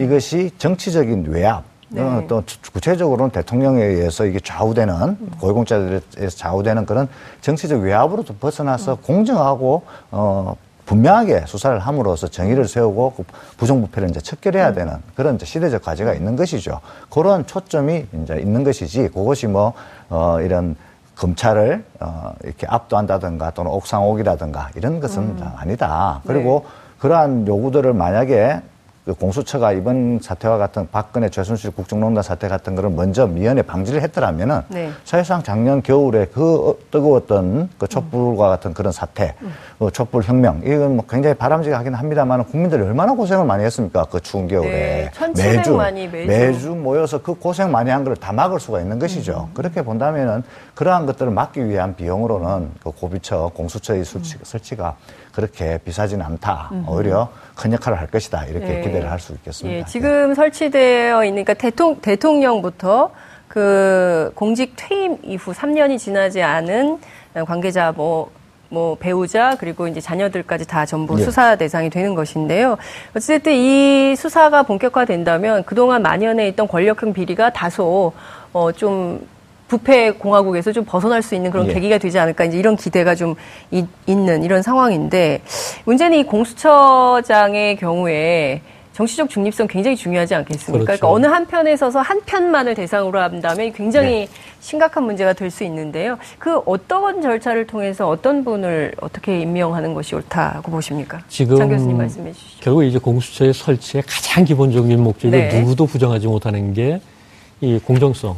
이것이 0.00 0.50
정치적인 0.58 1.26
외압, 1.28 1.62
네. 1.88 2.02
어, 2.02 2.24
또 2.28 2.42
구체적으로는 2.72 3.30
대통령에 3.30 3.82
의해서 3.82 4.26
이게 4.26 4.40
좌우되는 4.40 5.38
고위공직자들에서 5.40 6.36
좌우되는 6.36 6.84
그런 6.84 7.08
정치적 7.40 7.80
외압으로도 7.80 8.34
벗어나서 8.34 8.96
공정하고 8.96 9.84
어 10.10 10.56
분명하게 10.84 11.44
수사를 11.46 11.78
함으로써 11.78 12.28
정의를 12.28 12.66
세우고 12.66 13.12
그 13.16 13.22
부정부패를 13.58 14.08
이제 14.08 14.20
척결해야 14.20 14.72
되는 14.72 14.94
그런 15.14 15.36
이제 15.36 15.44
시대적 15.46 15.82
과제가 15.82 16.14
있는 16.14 16.34
것이죠. 16.34 16.80
그런 17.10 17.46
초점이 17.46 18.06
이제 18.22 18.38
있는 18.40 18.64
것이지 18.64 19.08
그것이 19.08 19.46
뭐 19.46 19.74
어 20.10 20.40
이런 20.40 20.74
검찰을 21.18 21.84
어 22.00 22.32
이렇게 22.44 22.66
압도한다든가 22.68 23.50
또는 23.50 23.70
옥상옥이라든가 23.72 24.70
이런 24.76 25.00
것은 25.00 25.36
다 25.36 25.54
아니다. 25.58 26.20
그리고 26.26 26.64
그러한 27.00 27.46
요구들을 27.46 27.92
만약에 27.92 28.60
그 29.04 29.14
공수처가 29.14 29.72
이번 29.72 30.18
사태와 30.20 30.58
같은 30.58 30.86
박근혜 30.92 31.30
최순실 31.30 31.70
국정농단 31.70 32.22
사태 32.22 32.46
같은 32.46 32.74
거를 32.74 32.90
먼저 32.90 33.26
미연에 33.26 33.62
방지를 33.62 34.02
했더라면은 34.02 34.60
네. 34.68 34.90
사실상 35.06 35.42
작년 35.42 35.82
겨울에 35.82 36.26
그 36.26 36.68
어, 36.68 36.74
뜨거웠던 36.90 37.70
그 37.78 37.88
촛불과 37.88 38.48
같은 38.50 38.74
그런 38.74 38.92
사태, 38.92 39.34
어, 39.78 39.88
촛불 39.88 40.24
혁명 40.24 40.60
이건 40.62 40.96
뭐 40.96 41.06
굉장히 41.08 41.34
바람직하긴 41.36 41.94
합니다만 41.94 42.44
국민들이 42.44 42.82
얼마나 42.82 43.14
고생을 43.14 43.46
많이 43.46 43.64
했습니까 43.64 44.04
그 44.10 44.20
추운 44.20 44.46
겨울에 44.46 44.68
네, 44.68 45.10
1700만이 45.14 46.10
매주. 46.26 46.74
모여서 46.74 47.16
그 47.22 47.32
고생 47.32 47.70
많이 47.72 47.88
한 47.90 48.04
걸 48.04 48.14
다 48.14 48.30
막을 48.34 48.60
수가 48.60 48.80
있는 48.80 48.98
것이죠. 48.98 49.48
그렇게 49.54 49.80
본다면은 49.80 50.42
그러한 50.78 51.06
것들을 51.06 51.32
막기 51.32 51.68
위한 51.68 51.96
비용으로는 51.96 52.70
그 52.80 52.92
고비처 52.92 53.50
공수처의 53.52 54.04
설치, 54.04 54.36
설치가 54.44 54.94
그렇게 55.32 55.76
비싸진 55.78 56.22
않다. 56.22 56.70
오히려 56.86 57.30
큰 57.56 57.72
역할을 57.72 57.98
할 57.98 58.06
것이다. 58.06 58.44
이렇게 58.44 58.66
네. 58.66 58.80
기대를 58.82 59.10
할 59.10 59.18
수 59.18 59.32
있겠습니다. 59.32 59.80
예, 59.80 59.84
지금 59.86 60.36
설치되어 60.36 61.24
있는 61.24 61.42
그러니까 61.42 61.54
대통, 61.54 62.00
대통령부터 62.00 63.10
그 63.48 64.30
공직 64.36 64.74
퇴임 64.76 65.18
이후 65.24 65.52
3년이 65.52 65.98
지나지 65.98 66.42
않은 66.42 67.00
관계자 67.44 67.90
뭐, 67.90 68.30
뭐 68.68 68.96
배우자 69.00 69.56
그리고 69.58 69.88
이제 69.88 70.00
자녀들까지 70.00 70.68
다 70.68 70.86
전부 70.86 71.18
예. 71.18 71.24
수사 71.24 71.56
대상이 71.56 71.90
되는 71.90 72.14
것인데요. 72.14 72.76
어쨌든 73.16 73.52
이 73.52 74.14
수사가 74.14 74.62
본격화된다면 74.62 75.64
그동안 75.64 76.02
만연해 76.02 76.46
있던 76.50 76.68
권력형 76.68 77.14
비리가 77.14 77.52
다소 77.52 78.12
어, 78.52 78.70
좀 78.70 79.26
부패 79.68 80.10
공화국에서 80.12 80.72
좀 80.72 80.84
벗어날 80.84 81.22
수 81.22 81.34
있는 81.34 81.50
그런 81.50 81.68
예. 81.68 81.74
계기가 81.74 81.98
되지 81.98 82.18
않을까 82.18 82.44
이제 82.46 82.58
이런 82.58 82.74
기대가 82.76 83.14
좀 83.14 83.34
이- 83.70 83.84
있는 84.06 84.42
이런 84.42 84.62
상황인데 84.62 85.42
문제는 85.84 86.18
이 86.18 86.24
공수처장의 86.24 87.76
경우에 87.76 88.62
정치적 88.94 89.30
중립성 89.30 89.68
굉장히 89.68 89.94
중요하지 89.96 90.34
않겠습니까? 90.34 90.84
그렇죠. 90.84 90.84
그러니까 91.00 91.08
어느 91.08 91.26
한 91.32 91.46
편에 91.46 91.76
서서 91.76 92.00
한 92.00 92.20
편만을 92.26 92.74
대상으로 92.74 93.20
한다면 93.20 93.72
굉장히 93.72 94.08
네. 94.10 94.28
심각한 94.58 95.04
문제가 95.04 95.34
될 95.34 95.52
수 95.52 95.62
있는데요. 95.64 96.18
그 96.40 96.58
어떤 96.66 97.22
절차를 97.22 97.68
통해서 97.68 98.08
어떤 98.08 98.42
분을 98.42 98.92
어떻게 99.00 99.38
임명하는 99.40 99.94
것이 99.94 100.16
옳다고 100.16 100.72
보십니까? 100.72 101.20
지금 101.28 101.56
장 101.58 101.68
교수님 101.68 101.96
말씀해 101.96 102.32
주시죠. 102.32 102.60
결국 102.60 102.82
이제 102.82 102.98
공수처의 102.98 103.54
설치의 103.54 104.02
가장 104.04 104.44
기본적인 104.44 105.00
목적이 105.00 105.30
네. 105.30 105.60
누구도 105.60 105.86
부정하지 105.86 106.26
못하는 106.26 106.72
게 106.74 107.00
이 107.60 107.76
공정성, 107.84 108.36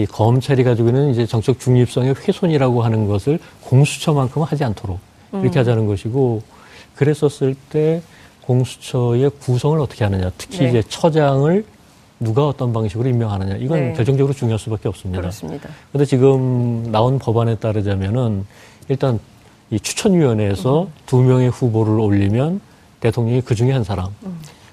이 0.00 0.06
검찰이 0.06 0.64
가지고 0.64 0.88
있는 0.88 1.10
이제 1.10 1.26
정책 1.26 1.60
중립성의 1.60 2.14
훼손이라고 2.14 2.82
하는 2.82 3.06
것을 3.06 3.38
공수처만큼은 3.64 4.46
하지 4.46 4.64
않도록 4.64 4.98
이렇게 5.32 5.58
음. 5.58 5.60
하자는 5.60 5.86
것이고 5.86 6.42
그랬었을 6.96 7.54
때 7.70 8.02
공수처의 8.42 9.30
구성을 9.40 9.78
어떻게 9.78 10.04
하느냐, 10.04 10.30
특히 10.36 10.58
네. 10.60 10.68
이제 10.68 10.82
처장을 10.88 11.64
누가 12.18 12.46
어떤 12.48 12.72
방식으로 12.72 13.08
임명하느냐 13.08 13.56
이건 13.56 13.78
네. 13.78 13.92
결정적으로 13.94 14.34
중요할 14.34 14.58
수밖에 14.58 14.88
없습니다. 14.88 15.20
그렇습니다. 15.20 15.68
근데 15.92 16.04
지금 16.04 16.90
나온 16.90 17.18
법안에 17.18 17.56
따르자면은 17.56 18.44
일단 18.88 19.18
이 19.70 19.78
추천위원회에서 19.78 20.88
두 21.06 21.22
명의 21.22 21.48
후보를 21.48 21.98
올리면 22.00 22.60
대통령이 23.00 23.40
그 23.42 23.54
중에 23.54 23.72
한 23.72 23.84
사람. 23.84 24.08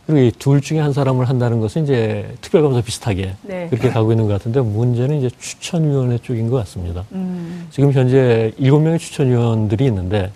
그리고 0.07 0.21
이 0.21 0.31
둘 0.39 0.61
중에 0.61 0.79
한 0.79 0.93
사람을 0.93 1.27
한다는 1.27 1.59
것은 1.59 1.83
이제 1.83 2.33
특별감사 2.39 2.79
비슷하게 2.81 3.33
네. 3.41 3.67
그렇게 3.69 3.89
가고 3.89 4.11
있는 4.13 4.25
것 4.25 4.33
같은데 4.33 4.61
문제는 4.61 5.17
이제 5.17 5.29
추천위원회 5.37 6.17
쪽인 6.19 6.49
것 6.49 6.55
같습니다. 6.59 7.03
음. 7.11 7.67
지금 7.71 7.91
현재 7.91 8.53
일곱 8.57 8.79
명의 8.79 8.99
추천위원들이 8.99 9.85
있는데 9.85 10.31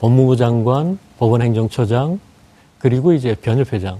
법무부 0.00 0.36
장관, 0.36 0.98
법원행정처장, 1.18 2.20
그리고 2.78 3.14
이제 3.14 3.34
변협회장. 3.34 3.98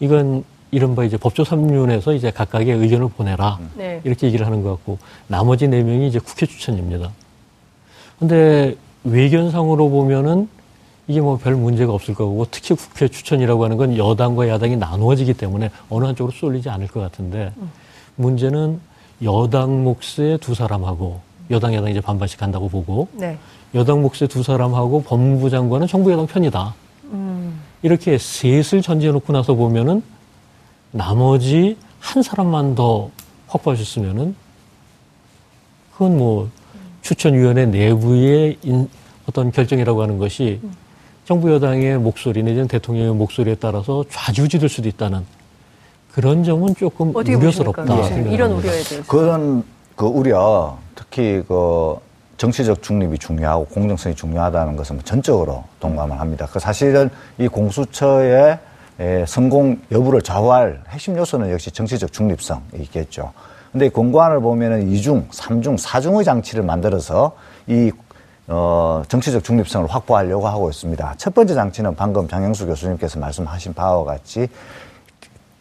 이건 0.00 0.44
이른바 0.70 1.04
이제 1.04 1.16
법조 1.16 1.42
3륜에서 1.44 2.14
이제 2.14 2.30
각각의 2.30 2.76
의견을 2.76 3.08
보내라. 3.08 3.58
네. 3.76 4.02
이렇게 4.04 4.26
얘기를 4.26 4.44
하는 4.44 4.62
것 4.62 4.70
같고 4.72 4.98
나머지 5.28 5.66
네 5.66 5.82
명이 5.82 6.08
이제 6.08 6.18
국회 6.18 6.44
추천입니다. 6.44 7.10
근데 8.18 8.74
외견상으로 9.04 9.88
보면은 9.88 10.48
이게 11.08 11.20
뭐 11.20 11.36
별 11.38 11.54
문제가 11.54 11.92
없을 11.92 12.14
거고 12.14 12.46
특히 12.50 12.74
국회 12.74 13.06
추천이라고 13.08 13.64
하는 13.64 13.76
건 13.76 13.96
여당과 13.96 14.48
야당이 14.48 14.76
나누어지기 14.76 15.34
때문에 15.34 15.70
어느 15.88 16.04
한쪽으로 16.04 16.32
쏠리지 16.36 16.68
않을 16.68 16.88
것 16.88 17.00
같은데 17.00 17.52
문제는 18.16 18.80
여당 19.22 19.84
몫의 19.84 20.38
두 20.40 20.54
사람하고 20.54 21.20
여당 21.50 21.74
야당 21.74 21.90
이제 21.90 22.00
반반씩 22.00 22.40
간다고 22.40 22.68
보고 22.68 23.08
네. 23.12 23.38
여당 23.74 24.02
몫의 24.02 24.28
두 24.28 24.42
사람하고 24.42 25.02
법무부 25.04 25.48
장관은 25.48 25.86
정부 25.86 26.10
여당 26.10 26.26
편이다. 26.26 26.74
음. 27.12 27.60
이렇게 27.82 28.18
셋을 28.18 28.82
전제해 28.82 29.12
놓고 29.12 29.32
나서 29.32 29.54
보면은 29.54 30.02
나머지 30.90 31.76
한 32.00 32.22
사람만 32.22 32.74
더 32.74 33.10
있으면은 33.80 34.34
그건 35.92 36.18
뭐 36.18 36.50
추천위원회 37.02 37.66
내부의 37.66 38.58
인- 38.64 38.88
어떤 39.28 39.52
결정이라고 39.52 40.02
하는 40.02 40.18
것이 40.18 40.60
정부 41.26 41.52
여당의 41.52 41.98
목소리 41.98 42.44
내지는 42.44 42.68
대통령의 42.68 43.12
목소리에 43.14 43.56
따라서 43.56 44.04
좌지우지될 44.08 44.68
수도 44.68 44.88
있다는 44.88 45.26
그런 46.12 46.44
점은 46.44 46.76
조금 46.76 47.14
우려스럽다. 47.14 47.82
네. 47.84 48.30
이런 48.32 48.52
우려에 48.52 48.70
대해서. 48.70 49.02
그런 49.08 49.64
그 49.96 50.06
우려, 50.06 50.78
특히 50.94 51.42
그 51.48 51.96
정치적 52.36 52.80
중립이 52.80 53.18
중요하고 53.18 53.64
공정성이 53.66 54.14
중요하다는 54.14 54.76
것은 54.76 55.00
전적으로 55.02 55.64
동감을 55.80 56.20
합니다. 56.20 56.46
그 56.48 56.60
사실은 56.60 57.10
이 57.38 57.48
공수처의 57.48 58.60
에, 59.00 59.24
성공 59.26 59.80
여부를 59.90 60.22
좌우할 60.22 60.80
핵심 60.88 61.16
요소는 61.16 61.50
역시 61.50 61.72
정치적 61.72 62.12
중립성이 62.12 62.60
있겠죠. 62.82 63.32
근데 63.72 63.86
이 63.86 63.88
공관을 63.88 64.40
보면은 64.40 64.88
이중삼중사중의 64.92 66.22
장치를 66.22 66.62
만들어서 66.62 67.32
이 67.66 67.90
어, 68.48 69.02
정치적 69.08 69.42
중립성을 69.42 69.88
확보하려고 69.88 70.46
하고 70.46 70.70
있습니다. 70.70 71.14
첫 71.16 71.34
번째 71.34 71.54
장치는 71.54 71.96
방금 71.96 72.28
장영수 72.28 72.66
교수님께서 72.66 73.18
말씀하신 73.18 73.74
바와 73.74 74.04
같이 74.04 74.48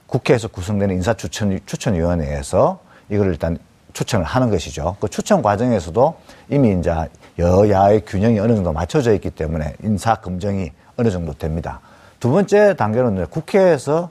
국회에서 0.07 0.47
구성되는 0.47 0.95
인사추천, 0.95 1.59
추천위원회에서 1.65 2.79
이걸 3.09 3.27
일단 3.27 3.57
추천을 3.93 4.25
하는 4.25 4.49
것이죠. 4.49 4.97
그 4.99 5.07
추천 5.09 5.41
과정에서도 5.41 6.15
이미 6.49 6.77
이제 6.77 6.93
여야의 7.39 8.05
균형이 8.05 8.39
어느 8.39 8.53
정도 8.53 8.71
맞춰져 8.71 9.13
있기 9.13 9.31
때문에 9.31 9.73
인사 9.83 10.15
검증이 10.15 10.71
어느 10.97 11.09
정도 11.09 11.33
됩니다. 11.33 11.79
두 12.19 12.29
번째 12.29 12.75
단계는 12.75 13.27
국회에서 13.27 14.09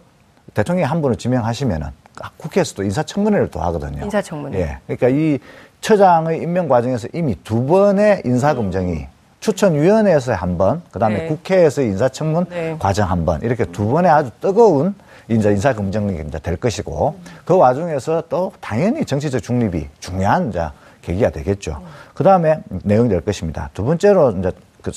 대통령이 0.54 0.86
한 0.86 1.00
분을 1.00 1.16
지명하시면은 1.16 1.88
국회에서도 2.36 2.82
인사청문회를 2.82 3.50
또 3.50 3.60
하거든요. 3.60 4.04
인사청문회. 4.04 4.60
예. 4.60 4.78
그러니까 4.86 5.08
이 5.08 5.38
처장의 5.84 6.40
임명 6.40 6.66
과정에서 6.68 7.08
이미 7.12 7.36
두 7.44 7.66
번의 7.66 8.22
인사검증이 8.24 9.06
추천위원회에서 9.40 10.32
한 10.32 10.56
번, 10.56 10.80
그 10.90 10.98
다음에 10.98 11.18
네. 11.18 11.26
국회에서 11.26 11.82
인사청문 11.82 12.46
네. 12.48 12.76
과정 12.78 13.10
한 13.10 13.26
번, 13.26 13.42
이렇게 13.42 13.66
두 13.66 13.88
번의 13.88 14.10
아주 14.10 14.30
뜨거운 14.40 14.94
인자 15.28 15.50
인사검증이 15.50 16.22
이제 16.26 16.38
될 16.38 16.56
것이고, 16.56 17.16
그 17.44 17.56
와중에서 17.56 18.24
또 18.30 18.52
당연히 18.60 19.04
정치적 19.04 19.42
중립이 19.42 19.88
중요한 20.00 20.48
이제 20.48 20.66
계기가 21.02 21.28
되겠죠. 21.28 21.82
그 22.14 22.24
다음에 22.24 22.60
내용이 22.82 23.10
될 23.10 23.20
것입니다. 23.20 23.68
두 23.74 23.84
번째로 23.84 24.30
이제 24.30 24.50
그 24.80 24.90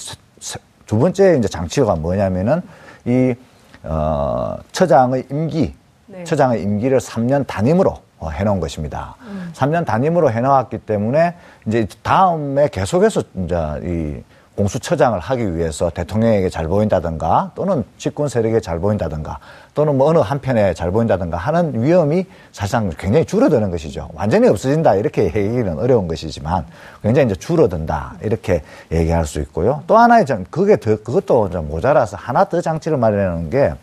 두 0.87 0.97
번째 0.97 1.37
이제 1.37 1.47
장치가 1.47 1.95
뭐냐면은 1.95 2.61
이, 3.05 3.35
어, 3.83 4.55
처장의 4.71 5.25
임기, 5.29 5.75
네. 6.07 6.23
처장의 6.23 6.63
임기를 6.63 6.99
3년 6.99 7.45
단임으로 7.45 7.99
어, 8.19 8.29
해놓은 8.29 8.59
것입니다. 8.59 9.15
3년 9.53 9.85
단임으로 9.85 10.31
해놓았기 10.31 10.79
때문에 10.79 11.35
이제 11.67 11.87
다음에 12.01 12.67
계속해서 12.69 13.23
이제 13.43 13.55
이 13.83 14.23
공수처장을 14.57 15.19
하기 15.19 15.55
위해서 15.55 15.91
대통령에게 15.91 16.49
잘 16.49 16.67
보인다든가 16.67 17.51
또는 17.53 17.83
집권 17.99 18.27
세력에 18.27 18.59
잘 18.59 18.79
보인다든가 18.79 19.37
또는 19.75 19.99
뭐 19.99 20.09
어느 20.09 20.17
한편에 20.17 20.73
잘 20.73 20.89
보인다든가 20.89 21.37
하는 21.37 21.83
위험이 21.83 22.25
사실상 22.51 22.89
굉장히 22.97 23.23
줄어드는 23.25 23.69
것이죠. 23.69 24.09
완전히 24.15 24.47
없어진다 24.47 24.95
이렇게 24.95 25.25
얘기는 25.25 25.77
어려운 25.77 26.07
것이지만 26.07 26.65
굉장히 27.03 27.27
이제 27.27 27.35
줄어든다 27.35 28.15
이렇게 28.23 28.63
얘기할 28.91 29.27
수 29.27 29.39
있고요. 29.41 29.83
또 29.85 29.95
하나의 29.95 30.25
좀 30.25 30.43
그게 30.49 30.75
더 30.77 30.95
그것도 31.03 31.51
좀 31.51 31.69
모자라서 31.69 32.17
하나 32.17 32.45
더 32.45 32.59
장치를 32.59 32.97
마련하는 32.97 33.51
게 33.51 33.73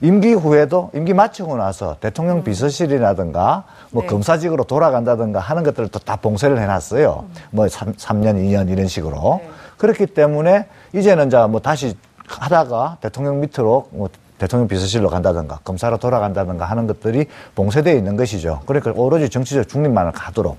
임기 0.00 0.34
후에도 0.34 0.90
임기 0.94 1.14
마치고 1.14 1.56
나서 1.56 1.96
대통령 2.00 2.44
비서실이라든가 2.44 3.64
뭐 3.90 4.02
네. 4.02 4.08
검사직으로 4.08 4.64
돌아간다든가 4.64 5.40
하는 5.40 5.62
것들을 5.62 5.88
또 5.88 5.98
다 5.98 6.16
봉쇄를 6.16 6.58
해놨어요. 6.60 7.24
뭐 7.50 7.68
3, 7.68 7.94
삼년 7.96 8.36
2년 8.36 8.70
이런 8.70 8.86
식으로. 8.88 9.40
네. 9.42 9.50
그렇기 9.78 10.06
때문에 10.06 10.66
이제는 10.92 11.30
자 11.30 11.46
뭐 11.46 11.60
다시 11.60 11.94
하다가 12.28 12.98
대통령 13.00 13.40
밑으로 13.40 13.88
뭐 13.90 14.08
대통령 14.38 14.68
비서실로 14.68 15.08
간다든가 15.08 15.60
검사로 15.64 15.96
돌아간다든가 15.96 16.64
하는 16.66 16.86
것들이 16.86 17.26
봉쇄되어 17.54 17.94
있는 17.94 18.16
것이죠. 18.16 18.60
그러니까 18.66 18.92
오로지 18.94 19.30
정치적 19.30 19.68
중립만을 19.68 20.12
가도록 20.12 20.58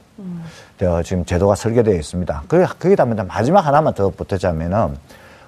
어, 0.82 1.02
지금 1.04 1.26
제도가 1.26 1.56
설계되어 1.56 1.94
있습니다. 1.96 2.44
그, 2.48 2.66
거기다 2.80 3.06
마지막 3.06 3.62
하나만 3.66 3.94
더 3.94 4.10
보태자면은 4.10 4.98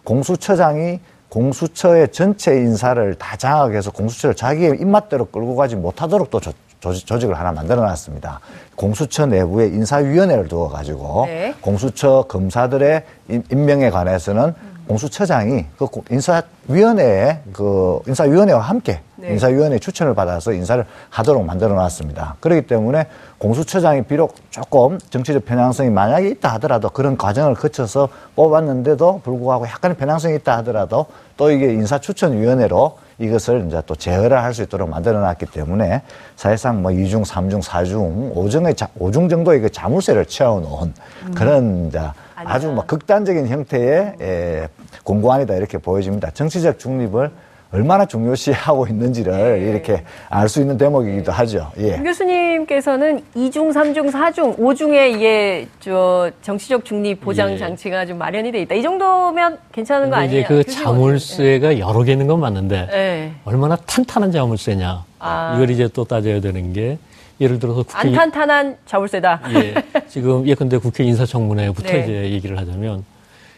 공수처장이 0.04 1.00
공수처의 1.30 2.10
전체 2.12 2.56
인사를 2.56 3.16
다 3.16 3.38
장악해서 3.38 3.92
공수처를 3.92 4.36
자기의 4.36 4.78
입맛대로 4.82 5.26
끌고 5.26 5.56
가지 5.56 5.76
못하도록 5.76 6.30
또 6.30 6.40
조, 6.40 6.52
조직, 6.80 7.06
조직 7.06 7.30
을 7.30 7.38
하나 7.40 7.52
만들어 7.52 7.82
놨습니다. 7.82 8.40
공수처 8.76 9.26
내부에 9.26 9.68
인사위원회를 9.68 10.48
두어 10.48 10.70
가지고 10.70 11.26
네. 11.28 11.54
공수처 11.62 12.26
검사들의 12.28 13.04
임- 13.30 13.44
임명에 13.52 13.90
관해서는 13.92 14.56
공수처장이 14.94 15.66
그 15.78 15.86
고- 15.86 16.04
인사위원회에 16.10 17.42
그 17.54 18.00
인사위원회와 18.08 18.60
함께 18.60 19.02
네. 19.18 19.30
인사위원회 19.34 19.78
추천을 19.78 20.16
받아서 20.16 20.52
인사를 20.52 20.84
하도록 21.12 21.46
만들어 21.46 21.76
놨습니다. 21.76 22.38
그렇기 22.40 22.66
때문에 22.66 23.06
공수처장이 23.38 24.02
비록 24.06 24.34
조금 24.50 24.98
정치적 25.12 25.46
편향성이 25.46 25.92
만약에 25.92 26.30
있다 26.30 26.50
하더라도 26.54 26.90
그런 26.90 27.18
과정을 27.18 27.54
거쳐서 27.54 28.10
뽑았는데도 28.36 29.22
불구하고 29.24 29.68
약간의 29.68 29.96
편향성이 29.96 30.36
있다 30.38 30.58
하더라도 30.58 31.06
또 31.38 31.52
이게 31.52 31.72
인사추천위원회로 31.74 32.98
이것을 33.20 33.66
이제 33.68 33.82
또 33.86 33.96
제어를 33.96 34.42
할 34.42 34.54
수 34.54 34.64
있도록 34.64 34.90
만들어 34.90 35.20
놨기 35.20 35.46
때문에 35.48 36.02
사실상 36.36 36.82
뭐 36.82 36.92
2중, 36.92 37.24
3중, 37.26 37.62
4중, 37.62 38.34
5중의 38.34 38.76
자, 38.76 38.88
5중 39.00 39.30
정도의 39.30 39.60
그 39.60 39.70
자물쇠를 39.70 40.26
채워 40.26 40.60
놓은 40.60 40.94
그런 41.36 41.88
이제 41.88 42.00
아주 42.36 42.72
뭐 42.72 42.86
극단적인 42.86 43.48
형태의 43.48 44.16
에, 44.22 44.68
공고안이다 45.04 45.54
이렇게 45.56 45.78
보여집니다. 45.78 46.32
정치적 46.32 46.80
중립을 46.80 47.30
얼마나 47.72 48.06
중요시하고 48.06 48.88
있는지를 48.88 49.62
이렇게 49.62 50.04
알 50.30 50.50
수 50.50 50.60
있는 50.60 50.78
대목이기도 50.78 51.32
하죠. 51.32 51.72
예. 51.78 51.94
김 51.96 52.04
교수님께서는 52.04 53.22
2중, 53.36 53.72
3중, 53.72 54.12
4중, 54.12 54.58
5중에 54.58 55.16
이게 55.16 55.68
저 55.80 56.32
정치적 56.42 56.84
중립 56.84 57.22
보장 57.22 57.52
예. 57.52 57.58
장치가 57.58 58.08
좀 58.08 58.18
마련이 58.18 58.52
돼 58.52 58.62
있다. 58.64 58.74
이 58.74 58.82
정도면 58.82 59.60
괜찮은 59.72 60.10
거 60.10 60.16
아니에요? 60.16 60.40
이제 60.40 60.48
그 60.48 60.64
자물쇠가 60.64 61.78
여러 61.78 62.02
개 62.04 62.14
있는 62.14 62.26
건 62.26 62.40
맞는데 62.40 62.88
예. 62.92 63.32
얼마나 63.46 63.76
탄탄한 63.76 64.32
자물쇠냐. 64.32 65.06
아. 65.20 65.54
이걸 65.56 65.70
이제 65.70 65.88
또 65.94 66.04
따져야 66.06 66.42
되는 66.42 66.74
게 66.74 66.98
예를 67.40 67.60
들어서 67.60 67.84
국회 67.84 68.08
안 68.10 68.14
탄탄한 68.14 68.78
자물쇠다. 68.88 69.42
예, 69.54 69.76
지금 70.10 70.48
예컨대 70.48 70.78
국회 70.80 71.04
인사청문회부터 71.04 71.88
네. 71.92 72.00
이제 72.04 72.32
얘기를 72.32 72.58
하자면 72.58 73.06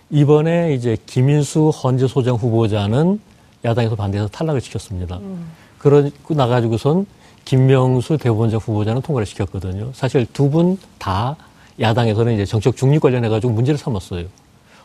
이번에 0.09 0.73
이제 0.73 0.97
김인수 1.05 1.69
헌재 1.69 2.07
소장 2.07 2.35
후보자는 2.35 3.19
야당에서 3.63 3.95
반대해서 3.95 4.27
탈락을 4.29 4.61
시켰습니다. 4.61 5.19
그러고 5.77 6.33
나가지고선 6.33 7.05
김명수 7.45 8.17
대법원장 8.17 8.59
후보자는 8.59 9.01
통과를 9.01 9.25
시켰거든요. 9.25 9.89
사실 9.93 10.25
두 10.33 10.49
분 10.49 10.77
다 10.99 11.35
야당에서는 11.79 12.33
이제 12.33 12.45
정책 12.45 12.75
중립 12.77 13.01
관련해가지고 13.01 13.51
문제를 13.53 13.77
삼았어요. 13.77 14.25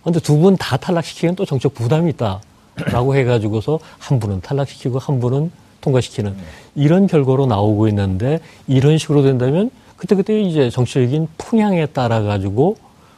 근데 0.03 0.21
두 0.21 0.39
분 0.39 0.57
다 0.57 0.77
탈락시키기엔 0.77 1.35
또 1.37 1.45
정책 1.45 1.75
부담이 1.75 2.11
있다라고 2.13 3.15
해가지고서 3.17 3.79
한 3.99 4.21
분은 4.21 4.41
탈락시키고 4.41 4.99
한 4.99 5.21
분은 5.21 5.51
통과시키는 5.81 6.35
이런 6.75 7.07
결과로 7.07 7.47
나오고 7.47 7.89
있는데 7.89 8.41
이런 8.67 8.99
식으로 8.99 9.23
된다면 9.23 9.71
그때그때 9.97 10.41
이제 10.41 10.71
정치적인 10.71 11.29
풍향에 11.39 11.87
따라 11.87 12.23
가지고 12.23 12.77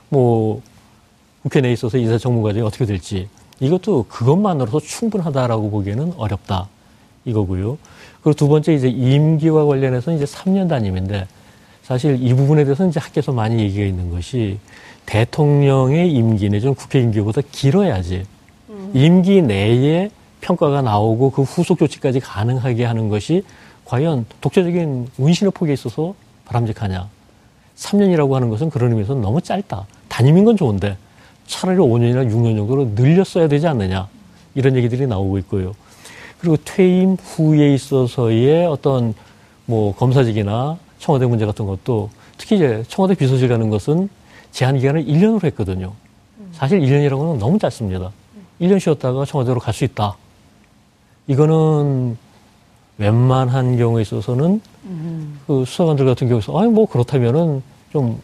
뭐 0.09 0.61
국회 1.43 1.61
내에 1.61 1.73
있어서 1.73 1.99
인사청문 1.99 2.43
과정이 2.43 2.65
어떻게 2.67 2.85
될지 2.85 3.29
이것도 3.61 4.07
그것만으로도 4.09 4.81
충분하다라고 4.81 5.71
보기에는 5.71 6.15
어렵다. 6.17 6.69
이거고요. 7.25 7.79
그리고 8.23 8.35
두 8.35 8.49
번째 8.49 8.75
이제 8.75 8.89
임기와 8.89 9.67
관련해서는 9.67 10.19
이제 10.19 10.25
3년 10.25 10.69
단임인데 10.69 11.27
사실 11.83 12.23
이 12.23 12.35
부분에 12.35 12.65
대해서는 12.65 12.91
이제 12.91 13.01
학계에서 13.01 13.33
많이 13.33 13.61
얘기가 13.61 13.85
있는 13.85 14.11
것이 14.11 14.59
대통령의 15.07 16.13
임기 16.13 16.51
내지는 16.51 16.75
국회 16.75 17.01
임기보다 17.01 17.41
길어야지 17.51 18.25
임기 18.93 19.43
내에 19.43 20.11
평가가 20.41 20.83
나오고 20.83 21.31
그 21.31 21.43
후속 21.43 21.79
조치까지 21.79 22.21
가능하게 22.21 22.85
하는 22.85 23.09
것이 23.09 23.43
과연 23.85 24.27
독자적인 24.41 25.09
운신의 25.19 25.53
폭에 25.53 25.73
있어서 25.73 26.15
바람직하냐. 26.45 27.09
3년이라고 27.77 28.33
하는 28.33 28.49
것은 28.51 28.71
그런 28.71 28.91
의미에서 28.91 29.15
너무 29.15 29.41
짧다. 29.41 29.87
단임인 30.09 30.45
건 30.45 30.57
좋은데 30.57 30.97
차라리 31.49 31.79
5년이나 31.79 32.31
6년 32.31 32.57
정도로 32.57 32.93
늘렸어야 32.95 33.49
되지 33.49 33.67
않느냐. 33.67 34.07
이런 34.55 34.77
얘기들이 34.77 35.07
나오고 35.07 35.39
있고요. 35.39 35.75
그리고 36.39 36.57
퇴임 36.65 37.15
후에 37.15 37.75
있어서의 37.75 38.67
어떤 38.67 39.15
뭐 39.67 39.95
검사직이나 39.97 40.79
청와대 40.99 41.27
문제 41.27 41.45
같은 41.47 41.67
것도 41.67 42.11
특히 42.37 42.57
이제 42.57 42.85
청와대 42.87 43.15
비서실 43.15 43.49
가는 43.49 43.69
것은 43.71 44.09
제한 44.53 44.79
기간을 44.79 45.05
1년으로 45.07 45.45
했거든요. 45.45 45.93
사실 46.53 46.81
1년이라고는 46.81 47.39
너무 47.39 47.59
짧습니다. 47.59 48.13
1년 48.61 48.79
쉬었다가 48.79 49.25
청와대로 49.25 49.59
갈 49.59 49.75
수 49.75 49.85
있다. 49.85 50.17
이거는 51.27 52.17
웬만한 52.99 53.77
경우에 53.77 54.03
있어서는 54.03 54.61
그 55.47 55.65
수사관들 55.65 56.05
같은 56.05 56.29
경우에서 56.29 56.59
아니 56.59 56.71
뭐 56.71 56.87
그렇다면은 56.87 57.63
좀 57.93 58.21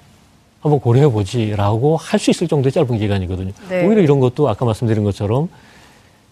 한번 0.64 0.80
고려해 0.80 1.08
보지라고 1.10 1.98
할 1.98 2.18
수 2.18 2.30
있을 2.30 2.48
정도의 2.48 2.72
짧은 2.72 2.96
기간이거든요. 2.96 3.52
네. 3.68 3.86
오히려 3.86 4.00
이런 4.00 4.18
것도 4.18 4.48
아까 4.48 4.64
말씀드린 4.64 5.04
것처럼 5.04 5.50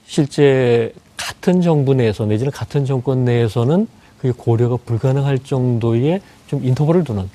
실제 0.07 0.91
같은 1.19 1.61
정부 1.61 1.93
내에서 1.95 2.25
내지는 2.25 2.51
같은 2.51 2.87
정권 2.87 3.27
내에서는 3.27 3.87
그게 4.19 4.33
고려가 4.35 4.79
불가능할 4.87 5.41
정도의 5.41 6.23
좀 6.47 6.65
인터벌을 6.65 7.05
두는 7.05 7.29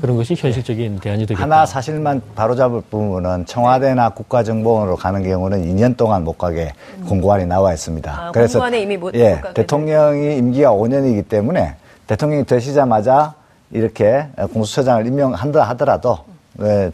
그런 0.00 0.16
것이 0.16 0.34
현실적인 0.34 0.98
대안이 1.00 1.26
되겠다. 1.26 1.42
하나 1.42 1.66
사실만 1.66 2.22
바로잡을 2.34 2.80
부분은 2.90 3.44
청와대나 3.44 4.10
국가정보원으로 4.10 4.96
가는 4.96 5.22
경우는 5.22 5.66
2년 5.76 5.98
동안 5.98 6.24
못 6.24 6.38
가게 6.38 6.72
공고안이 7.06 7.44
나와 7.44 7.74
있습니다. 7.74 8.10
아, 8.10 8.32
공고안에 8.32 8.80
이미 8.80 8.96
못- 8.96 9.14
예, 9.14 9.34
못 9.34 9.40
가게 9.42 9.54
대통령이 9.54 10.38
임기가 10.38 10.70
5년이기 10.72 11.28
때문에 11.28 11.74
대통령이 12.06 12.44
되시자마자 12.46 13.34
이렇게 13.70 14.24
공수처장을 14.54 15.06
임명한다 15.06 15.62
하더라도 15.70 16.18
예, 16.26 16.32
그, 16.58 16.92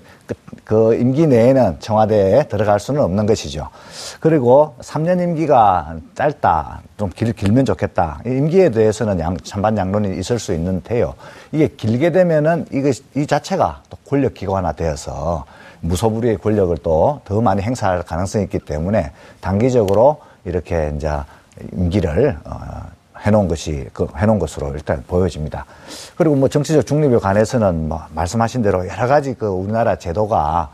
그 0.65 0.95
임기 0.95 1.27
내에는 1.27 1.81
청와대에 1.81 2.45
들어갈 2.49 2.79
수는 2.79 3.03
없는 3.03 3.27
것이죠. 3.27 3.69
그리고 4.21 4.77
3년 4.81 5.21
임기가 5.23 5.97
짧다, 6.15 6.83
좀 6.99 7.11
길, 7.11 7.33
길면 7.33 7.65
좋겠다. 7.65 8.21
이 8.27 8.31
임기에 8.31 8.71
대해서는 8.71 9.19
양, 9.21 9.37
찬반 9.39 9.77
양론이 9.77 10.19
있을 10.19 10.39
수 10.39 10.53
있는데요. 10.55 11.15
이게 11.51 11.69
길게 11.69 12.13
되면은 12.13 12.67
이거, 12.73 12.91
이 13.17 13.27
자체가 13.27 13.83
또 13.91 13.97
권력 14.09 14.35
기관화 14.35 14.73
되어서 14.73 15.45
무소불위의 15.81 16.39
권력을 16.39 16.77
또 16.79 17.21
더 17.25 17.41
많이 17.41 17.63
행사할 17.63 18.03
가능성이 18.03 18.45
있기 18.45 18.61
때문에 18.61 19.13
단기적으로 19.41 20.19
이렇게 20.45 20.93
이제 20.97 21.11
임기를 21.73 22.39
어, 22.45 22.84
해놓은 23.25 23.49
것이 23.49 23.89
그 23.93 24.07
해놓은 24.17 24.39
것으로 24.39 24.73
일단 24.75 25.03
보여집니다. 25.07 25.65
그리고 26.17 26.37
뭐 26.37 26.49
정치적 26.49 26.87
중립에 26.87 27.19
관해서는 27.19 27.89
뭐 27.89 28.03
말씀하신 28.15 28.63
대로 28.63 28.87
여러 28.87 29.07
가지 29.07 29.35
그 29.35 29.47
우리나라 29.47 29.97
제도가 29.97 30.71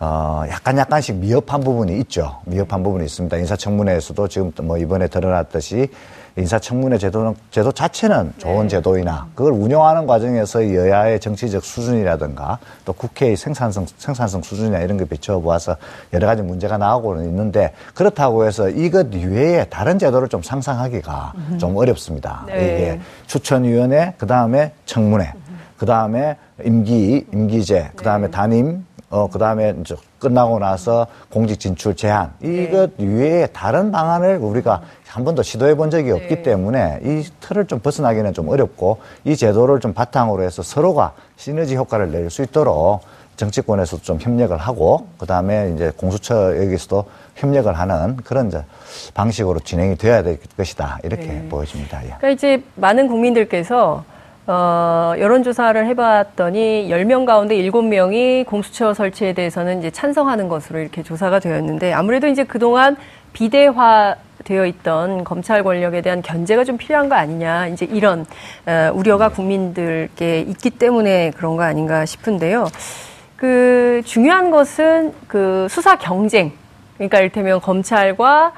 어 0.00 0.42
약간 0.48 0.76
약간씩 0.78 1.16
미흡한 1.16 1.60
부분이 1.60 1.96
있죠. 2.00 2.40
미흡한 2.44 2.82
부분이 2.82 3.04
있습니다. 3.04 3.36
인사청문회에서도 3.36 4.28
지금 4.28 4.52
뭐 4.62 4.76
이번에 4.76 5.06
드러났듯이 5.06 5.88
인사청문회 6.36 6.98
제도는 6.98 7.34
제도 7.50 7.72
자체는 7.72 8.32
좋은 8.38 8.68
제도이나 8.68 9.28
그걸 9.34 9.52
운영하는 9.52 10.06
과정에서 10.06 10.74
여야의 10.74 11.20
정치적 11.20 11.64
수준이라든가 11.64 12.58
또 12.84 12.92
국회의 12.92 13.36
생산성 13.36 13.86
생산성 13.98 14.42
수준이나 14.42 14.80
이런 14.80 14.96
걸 14.96 15.06
비춰 15.06 15.38
보아서 15.40 15.76
여러 16.12 16.26
가지 16.26 16.42
문제가 16.42 16.78
나오고는 16.78 17.24
있는데 17.26 17.72
그렇다고 17.94 18.46
해서 18.46 18.68
이것 18.70 19.12
이외에 19.12 19.64
다른 19.64 19.98
제도를 19.98 20.28
좀 20.28 20.42
상상하기가 20.42 21.32
좀 21.58 21.76
어렵습니다. 21.76 22.44
네. 22.46 22.54
이게 22.54 23.00
추천위원회 23.26 24.14
그 24.16 24.26
다음에 24.26 24.72
청문회 24.86 25.32
그 25.76 25.84
다음에 25.84 26.36
임기 26.64 27.26
임기제 27.32 27.90
그 27.96 28.04
다음에 28.04 28.30
단임 28.30 28.84
어, 29.12 29.28
그 29.30 29.38
다음에 29.38 29.74
이제 29.78 29.94
끝나고 30.18 30.58
나서 30.58 31.06
공직 31.28 31.60
진출 31.60 31.94
제한, 31.94 32.32
이것 32.42 32.92
외에 32.98 33.46
다른 33.48 33.92
방안을 33.92 34.38
우리가 34.38 34.80
한 35.12 35.24
번도 35.24 35.42
시도해 35.42 35.74
본 35.74 35.90
적이 35.90 36.12
없기 36.12 36.42
때문에 36.42 37.00
이 37.04 37.22
틀을 37.40 37.66
좀 37.66 37.80
벗어나기는 37.80 38.32
좀 38.32 38.48
어렵고 38.48 38.98
이 39.24 39.36
제도를 39.36 39.78
좀 39.78 39.92
바탕으로 39.92 40.42
해서 40.42 40.62
서로가 40.62 41.12
시너지 41.36 41.76
효과를 41.76 42.10
낼 42.10 42.30
수 42.30 42.42
있도록 42.42 43.00
정치권에서도 43.36 44.02
좀 44.02 44.18
협력을 44.18 44.56
하고 44.56 45.06
그 45.18 45.26
다음에 45.26 45.72
이제 45.74 45.92
공수처 45.96 46.56
여기서도 46.56 47.04
협력을 47.34 47.70
하는 47.72 48.16
그런 48.24 48.48
이제 48.48 48.64
방식으로 49.12 49.60
진행이 49.60 49.96
되어야 49.96 50.22
될 50.22 50.38
것이다. 50.56 50.98
이렇게 51.04 51.46
보여집니다. 51.50 51.98
예. 52.04 52.06
그러니까 52.06 52.30
이제 52.30 52.62
많은 52.76 53.08
국민들께서 53.08 54.04
어, 54.46 55.12
여론조사를 55.18 55.86
해봤더니 55.88 56.88
10명 56.88 57.26
가운데 57.26 57.56
7명이 57.56 58.46
공수처 58.46 58.94
설치에 58.94 59.34
대해서는 59.34 59.80
이제 59.80 59.90
찬성하는 59.90 60.48
것으로 60.48 60.78
이렇게 60.78 61.02
조사가 61.02 61.38
되었는데 61.40 61.92
아무래도 61.92 62.28
이제 62.28 62.44
그동안 62.44 62.96
비대화 63.32 64.14
되어 64.44 64.66
있던 64.66 65.24
검찰 65.24 65.62
권력에 65.62 66.00
대한 66.00 66.22
견제가 66.22 66.64
좀 66.64 66.76
필요한 66.76 67.08
거 67.08 67.14
아니냐 67.14 67.68
이제 67.68 67.86
이런 67.86 68.26
어, 68.66 68.90
우려가 68.94 69.28
국민들께 69.28 70.40
있기 70.40 70.70
때문에 70.70 71.32
그런 71.36 71.56
거 71.56 71.62
아닌가 71.62 72.04
싶은데요. 72.06 72.68
그 73.36 74.02
중요한 74.04 74.50
것은 74.50 75.14
그 75.26 75.66
수사 75.68 75.96
경쟁 75.96 76.52
그러니까 76.96 77.18
이를테면 77.18 77.60
검찰과 77.60 78.46
어, 78.46 78.52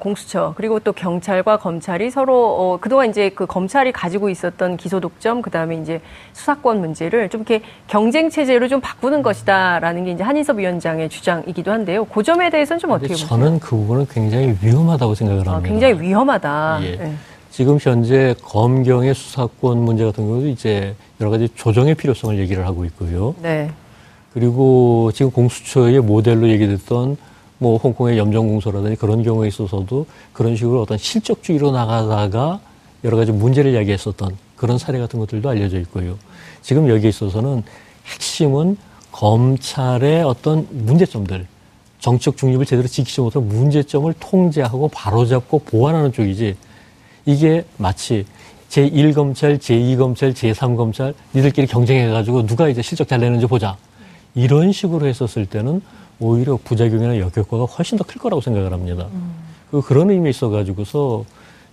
공수처 0.00 0.54
그리고 0.56 0.78
또 0.80 0.92
경찰과 0.92 1.58
검찰이 1.58 2.10
서로 2.10 2.56
어, 2.56 2.78
그동안 2.80 3.10
이제 3.10 3.28
그 3.28 3.46
검찰이 3.46 3.92
가지고 3.92 4.30
있었던 4.30 4.76
기소 4.76 5.00
독점 5.00 5.42
그다음에 5.42 5.76
이제 5.76 6.00
수사권 6.32 6.80
문제를 6.80 7.28
좀 7.28 7.42
이렇게 7.42 7.62
경쟁 7.86 8.30
체제로 8.30 8.68
좀 8.68 8.80
바꾸는 8.80 9.22
것이다라는 9.22 10.04
게 10.04 10.12
이제 10.12 10.22
한인섭 10.22 10.58
위원장의 10.58 11.08
주장이기도 11.08 11.70
한데요. 11.70 12.04
그 12.06 12.22
점에 12.22 12.50
대해서는 12.50 12.78
좀 12.80 12.90
어떻게 12.90 13.08
보세요? 13.12 13.28
저는 13.28 13.60
그 13.60 13.76
부분은 13.76 14.06
굉장히 14.10 14.56
위험하다고 14.62 15.14
생각을 15.14 15.48
아, 15.48 15.52
합니다. 15.54 15.68
굉장히 15.68 16.00
위험하다. 16.00 16.78
예. 16.82 16.96
네. 16.96 17.14
지금 17.50 17.78
현재 17.80 18.34
검경의 18.42 19.14
수사권 19.14 19.78
문제 19.78 20.04
같은 20.04 20.26
경우도 20.26 20.48
이제 20.48 20.96
여러 21.20 21.30
가지 21.30 21.48
조정의 21.54 21.94
필요성을 21.94 22.38
얘기를 22.38 22.66
하고 22.66 22.84
있고요. 22.86 23.34
네. 23.40 23.70
그리고 24.32 25.12
지금 25.14 25.30
공수처의 25.30 26.00
모델로 26.00 26.48
얘기됐던 26.48 27.16
뭐 27.58 27.76
홍콩의 27.76 28.18
염정공소라든지 28.18 28.96
그런 28.96 29.22
경우에 29.22 29.48
있어서도 29.48 30.06
그런 30.32 30.56
식으로 30.56 30.82
어떤 30.82 30.98
실적주의로 30.98 31.70
나가다가 31.70 32.60
여러 33.04 33.16
가지 33.16 33.32
문제를 33.32 33.74
야기했었던 33.74 34.36
그런 34.56 34.78
사례 34.78 34.98
같은 34.98 35.18
것들도 35.18 35.48
알려져 35.48 35.78
있고요. 35.80 36.18
지금 36.62 36.88
여기에 36.88 37.08
있어서는 37.10 37.62
핵심은 38.06 38.76
검찰의 39.12 40.22
어떤 40.24 40.66
문제점들, 40.70 41.46
정치적 42.00 42.36
중립을 42.36 42.66
제대로 42.66 42.88
지키지 42.88 43.20
못한 43.20 43.46
문제점을 43.48 44.12
통제하고 44.18 44.88
바로잡고 44.88 45.60
보완하는 45.60 46.12
쪽이지 46.12 46.56
이게 47.26 47.64
마치 47.76 48.26
제1검찰, 48.68 49.58
제2검찰, 49.58 50.34
제3검찰 50.34 51.14
니들끼리 51.34 51.66
경쟁해가지고 51.66 52.46
누가 52.46 52.68
이제 52.68 52.82
실적 52.82 53.06
잘 53.06 53.20
내는지 53.20 53.46
보자. 53.46 53.76
이런 54.34 54.72
식으로 54.72 55.06
했었을 55.06 55.46
때는 55.46 55.80
오히려 56.20 56.58
부작용이나 56.62 57.18
역효과가 57.18 57.64
훨씬 57.64 57.98
더 57.98 58.04
클 58.04 58.20
거라고 58.20 58.40
생각을 58.40 58.72
합니다. 58.72 59.06
그 59.70 59.80
그런 59.82 60.10
의미에 60.10 60.30
있어 60.30 60.48
가지고서 60.50 61.24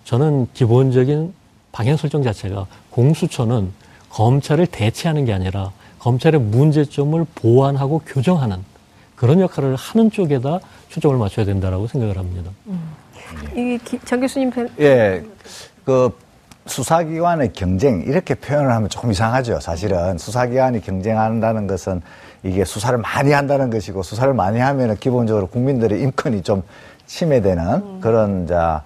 저는 0.03 0.47
기본적인 0.53 1.33
방향 1.71 1.95
설정 1.97 2.23
자체가 2.23 2.65
공수처는 2.89 3.71
검찰을 4.09 4.67
대체하는 4.67 5.25
게 5.25 5.33
아니라 5.33 5.71
검찰의 5.99 6.41
문제점을 6.41 7.23
보완하고 7.35 8.01
교정하는 8.05 8.57
그런 9.15 9.39
역할을 9.39 9.75
하는 9.75 10.09
쪽에다 10.09 10.59
초점을 10.89 11.15
맞춰야 11.17 11.45
된다라고 11.45 11.87
생각을 11.87 12.17
합니다. 12.17 12.49
이장 13.55 14.19
교수님 14.19 14.49
편- 14.49 14.69
예, 14.79 15.23
그 15.85 16.09
수사기관의 16.65 17.53
경쟁 17.53 18.01
이렇게 18.01 18.33
표현을 18.35 18.71
하면 18.71 18.89
조금 18.89 19.11
이상하죠. 19.11 19.59
사실은 19.59 20.17
수사기관이 20.17 20.81
경쟁한다는 20.81 21.67
것은 21.67 22.01
이게 22.43 22.65
수사를 22.65 22.97
많이 22.97 23.31
한다는 23.31 23.69
것이고 23.69 24.03
수사를 24.03 24.33
많이 24.33 24.59
하면 24.59 24.89
은 24.89 24.95
기본적으로 24.97 25.47
국민들의 25.47 26.01
인권이 26.01 26.41
좀 26.41 26.63
침해되는 27.05 28.01
그런 28.01 28.47
자 28.47 28.83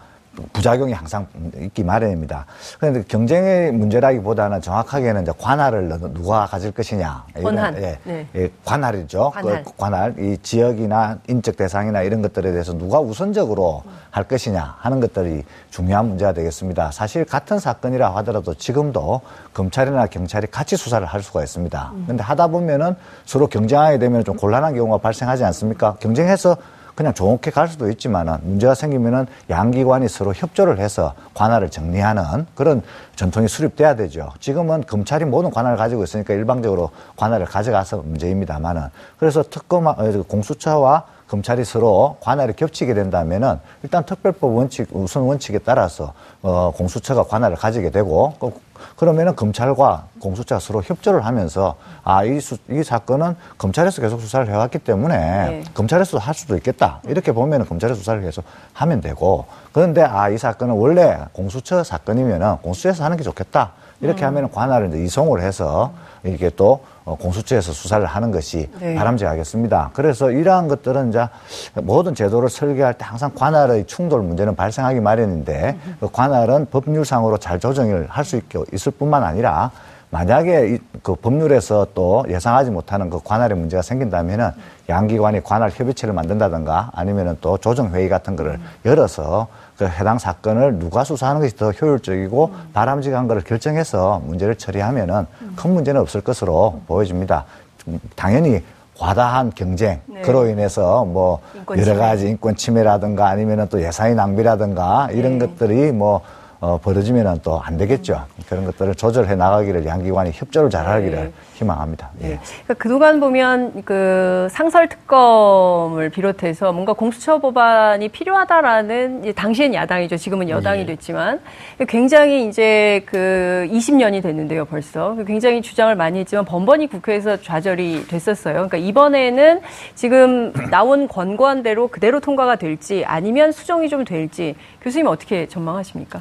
부작용이 0.54 0.93
항상 0.93 1.28
있기 1.60 1.84
마련입니다. 1.84 2.45
그런데 2.80 3.04
경쟁의 3.08 3.71
문제라기보다는 3.71 4.62
정확하게는 4.62 5.24
이제 5.24 5.32
관할을 5.38 5.89
누가 6.13 6.45
가질 6.45 6.71
것이냐. 6.71 7.26
권한. 7.41 7.76
예, 7.78 7.98
네. 8.04 8.28
예, 8.36 8.52
관할이죠. 8.63 9.32
관할. 9.32 9.63
그 9.63 9.71
관할. 9.78 10.15
이 10.19 10.38
지역이나 10.41 11.19
인적 11.28 11.58
대상이나 11.58 12.02
이런 12.02 12.21
것들에 12.21 12.52
대해서 12.52 12.74
누가 12.74 13.00
우선적으로 13.00 13.84
할 14.12 14.24
것이냐 14.26 14.78
하는 14.80 15.00
것들이 15.00 15.43
중요한 15.69 16.08
문제가 16.08 16.34
되겠습니다. 16.34 16.91
사실 16.91 17.26
같은 17.26 17.60
사건이라 17.60 18.15
하더라도 18.17 18.54
지금도 18.54 19.21
검찰이나 19.54 20.08
경찰이 20.08 20.48
같이 20.48 20.78
수사를 20.78 21.06
할 21.06 21.21
수가 21.21 21.43
있습니다. 21.43 21.93
근데 22.08 22.24
하다 22.24 22.48
보면은 22.48 22.95
서로 23.26 23.48
경쟁하게 23.48 24.00
되면 24.00 24.24
좀 24.24 24.36
곤란한 24.38 24.76
경우가 24.76 25.00
발생하지 25.00 25.43
않습니까? 25.43 25.95
경쟁해서 26.00 26.58
그냥 26.96 27.14
좋게 27.14 27.52
갈 27.52 27.68
수도 27.68 27.90
있지만은 27.90 28.38
문제가 28.42 28.74
생기면은 28.74 29.28
양기관이 29.50 30.08
서로 30.08 30.34
협조를 30.34 30.80
해서 30.80 31.14
관할을 31.34 31.70
정리하는 31.70 32.48
그런 32.56 32.82
전통이 33.16 33.48
수립돼야 33.48 33.96
되죠. 33.96 34.32
지금은 34.40 34.86
검찰이 34.86 35.26
모든 35.26 35.52
관할을 35.52 35.78
가지고 35.78 36.04
있으니까 36.04 36.34
일방적으로 36.34 36.92
관할을 37.18 37.46
가져가서 37.46 37.98
문제입니다만은 37.98 38.88
그래서 39.20 39.44
특검 39.44 39.88
어, 39.88 39.96
공수처와 40.28 41.06
검찰이 41.28 41.66
서로 41.66 42.18
관할이 42.22 42.54
겹치게 42.54 42.94
된다면은 42.94 43.60
일단 43.84 44.06
특별법 44.06 44.56
원칙 44.56 44.88
우선 44.92 45.24
원칙에 45.24 45.58
따라서 45.60 46.14
어 46.44 46.72
공수처가 46.76 47.24
관할을 47.24 47.56
가지게 47.56 47.90
되고 47.90 48.36
그- 48.76 48.96
그러면은 49.06 49.36
검찰과 49.36 50.06
공수처가 50.20 50.60
서로 50.60 50.82
협조를 50.84 51.26
하면서 51.26 51.76
아이 52.04 52.40
이 52.70 52.84
사건은 52.84 53.36
검찰에서 53.58 54.02
계속 54.02 54.20
수사를 54.22 54.48
해왔기 54.48 54.80
때문에 54.80 55.16
네. 55.18 55.64
검찰에서 55.74 56.18
할 56.18 56.34
수도 56.34 56.56
있겠다. 56.58 57.00
이렇게 57.08 57.32
보면은 57.32 57.66
검찰에서 57.66 57.98
수사를 57.98 58.22
계속 58.22 58.44
하면 58.74 59.02
되고. 59.02 59.46
그런데 59.74 60.04
아 60.04 60.30
이 60.30 60.38
사건은 60.38 60.74
원래 60.76 61.18
공수처 61.34 61.84
사건이면은 61.84 62.58
공수처에서 62.58 63.04
하는 63.06 63.16
게 63.18 63.24
좋겠다 63.24 63.72
이렇게 64.02 64.26
하면은 64.26 64.52
관할을 64.52 64.90
이제 64.90 65.00
이송을 65.04 65.42
해서 65.42 65.94
이게 66.24 66.50
또 66.56 66.82
어, 67.06 67.16
공수처에서 67.16 67.72
수사를 67.72 68.04
하는 68.06 68.32
것이 68.32 68.70
네. 68.80 68.96
바람직하겠습니다. 68.96 69.92
그래서 69.94 70.32
이러한 70.32 70.68
것들은 70.68 71.10
이제 71.10 71.28
모든 71.76 72.16
제도를 72.16 72.50
설계할 72.50 72.96
때 72.96 73.06
항상 73.06 73.32
관할의 73.36 73.86
충돌 73.86 74.22
문제는 74.24 74.56
발생하기 74.56 75.00
마련인데 75.02 75.78
그 76.00 76.10
관할은 76.12 76.66
법률상으로 76.72 77.38
잘 77.38 77.60
조정을 77.60 78.08
할 78.10 78.26
수 78.26 78.42
있을 78.74 78.92
뿐만 78.92 79.24
아니라 79.24 79.70
만약에 80.10 80.76
이- 80.76 80.80
그 81.04 81.14
법률에서 81.16 81.88
또 81.94 82.24
예상하지 82.30 82.72
못하는 82.72 83.10
그 83.10 83.20
관할의 83.24 83.58
문제가 83.58 83.82
생긴다면은 83.84 84.50
양기관이 84.90 85.44
관할 85.44 85.70
협의체를 85.72 86.14
만든다든가 86.14 86.92
아니면은 86.94 87.38
또 87.42 87.58
조정회의 87.58 88.08
같은 88.10 88.36
거를 88.36 88.60
열어서 88.86 89.48
그 89.78 89.86
해당 89.86 90.18
사건을 90.20 90.80
누가 90.80 91.04
수사하는 91.04 91.42
것이 91.42 91.56
더 91.56 91.72
효율적이고 91.72 92.52
바람직한 92.74 93.28
거를 93.28 93.42
결정해서 93.44 94.22
문제를 94.26 94.56
처리하면은 94.56 95.26
큰 95.56 95.74
문제는 95.74 96.00
없을 96.02 96.22
것으로 96.22 96.82
보여집니다. 96.88 97.46
좀 97.84 98.00
당연히 98.16 98.64
과다한 98.98 99.52
경쟁 99.54 100.00
네. 100.06 100.22
그로 100.22 100.48
인해서 100.48 101.04
뭐 101.04 101.42
여러. 101.78 101.98
가지 101.98 102.30
인권 102.30 102.56
침해라든가 102.56 103.28
아니면은 103.28 103.68
또 103.68 103.82
예산의 103.82 104.16
낭비라든가 104.16 105.10
이런 105.12 105.38
네. 105.38 105.46
것들이 105.46 105.92
뭐 105.92 106.22
어, 106.62 106.80
벌어지면은 106.82 107.40
또 107.44 107.60
안 107.60 107.76
되겠죠. 107.78 108.24
그런 108.48 108.64
것들을 108.66 108.96
조절해 108.96 109.36
나가기를 109.36 109.86
양기관이 109.86 110.32
협조를 110.34 110.70
잘 110.70 110.88
하기를 110.88 111.16
네. 111.26 111.32
희망합니다. 111.56 112.12
예. 112.22 112.39
그러니까 112.63 112.74
그동안 112.78 113.20
보면 113.20 113.84
그 113.86 114.48
상설 114.52 114.89
특검을 114.89 116.10
비롯해서 116.10 116.74
뭔가 116.74 116.94
공수처 116.94 117.39
법안이 117.39 118.10
필요하다라는 118.10 119.22
이제 119.22 119.32
당시엔 119.32 119.74
야당이죠. 119.74 120.18
지금은 120.18 120.50
여당이 120.50 120.82
예. 120.82 120.86
됐지만 120.86 121.39
굉장히 121.88 122.48
이제 122.48 123.04
그 123.06 123.68
20년이 123.72 124.22
됐는데요, 124.22 124.65
벌써. 124.65 125.15
굉장히 125.26 125.62
주장을 125.62 125.94
많이 125.96 126.20
했지만 126.20 126.46
번번이 126.46 126.88
국회에서 126.88 127.41
좌절이 127.41 128.08
됐었어요. 128.08 128.54
그러니까 128.54 128.78
이번에는 128.78 129.62
지금 129.96 130.52
나온 130.70 131.08
권고안대로 131.08 131.88
그대로 131.88 132.20
통과가 132.20 132.58
될지 132.58 133.04
아니면 133.06 133.52
수정이 133.52 133.89
좀 133.89 134.04
될지 134.04 134.56
교수님 134.82 135.08
어떻게 135.08 135.48
전망하십니까? 135.48 136.20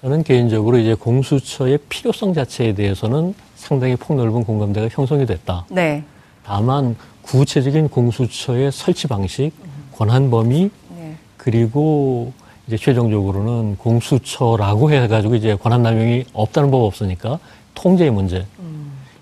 저는 0.00 0.22
개인적으로 0.22 0.78
이제 0.78 0.94
공수처의 0.94 1.78
필요성 1.88 2.32
자체에 2.32 2.74
대해서는 2.74 3.34
상당히 3.58 3.96
폭넓은 3.96 4.44
공감대가 4.44 4.88
형성이 4.90 5.26
됐다. 5.26 5.66
네. 5.68 6.04
다만 6.44 6.96
구체적인 7.22 7.88
공수처의 7.88 8.72
설치 8.72 9.06
방식, 9.06 9.50
권한 9.92 10.30
범위, 10.30 10.70
네. 10.96 11.16
그리고 11.36 12.32
이제 12.66 12.76
최종적으로는 12.76 13.76
공수처라고 13.76 14.90
해가지고 14.92 15.34
이제 15.34 15.56
권한 15.56 15.82
남용이 15.82 16.24
없다는 16.32 16.70
법 16.70 16.84
없으니까 16.84 17.38
통제의 17.74 18.10
문제. 18.10 18.46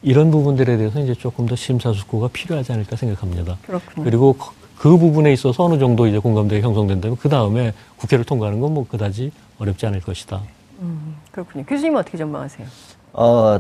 이런 0.02 0.30
부분들에 0.30 0.76
대해서 0.76 1.00
이제 1.00 1.14
조금 1.14 1.46
더 1.46 1.56
심사숙고가 1.56 2.28
필요하지 2.32 2.72
않을까 2.72 2.94
생각합니다. 2.94 3.56
그렇군요. 3.66 4.04
그리고 4.04 4.32
그- 4.34 4.50
그 4.76 4.96
부분에 4.98 5.32
있어서 5.32 5.64
어느 5.64 5.78
정도 5.78 6.06
이제 6.06 6.18
공감대가 6.18 6.64
형성된다면 6.64 7.16
그 7.16 7.28
다음에 7.28 7.72
국회를 7.96 8.24
통과하는 8.24 8.60
건 8.60 8.72
뭐 8.74 8.86
그다지 8.86 9.32
어렵지 9.58 9.86
않을 9.86 10.00
것이다. 10.02 10.42
그렇군요. 11.32 11.64
교수님은 11.64 11.98
어떻게 12.00 12.18
전망하세요? 12.18 12.66
어, 13.14 13.58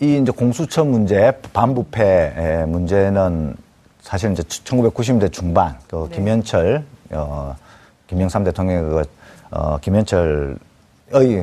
이 0.00 0.16
이제 0.18 0.32
공수처 0.32 0.84
문제, 0.84 1.30
반부패 1.52 2.64
문제는 2.68 3.54
사실 4.00 4.32
이제 4.32 4.42
1990년대 4.42 5.30
중반, 5.30 5.76
그 5.88 6.06
네. 6.10 6.16
김현철, 6.16 6.84
어, 7.10 7.54
김영삼 8.06 8.44
대통령의 8.44 8.82
그, 8.90 9.02
어, 9.50 9.76
김현철의 9.78 10.56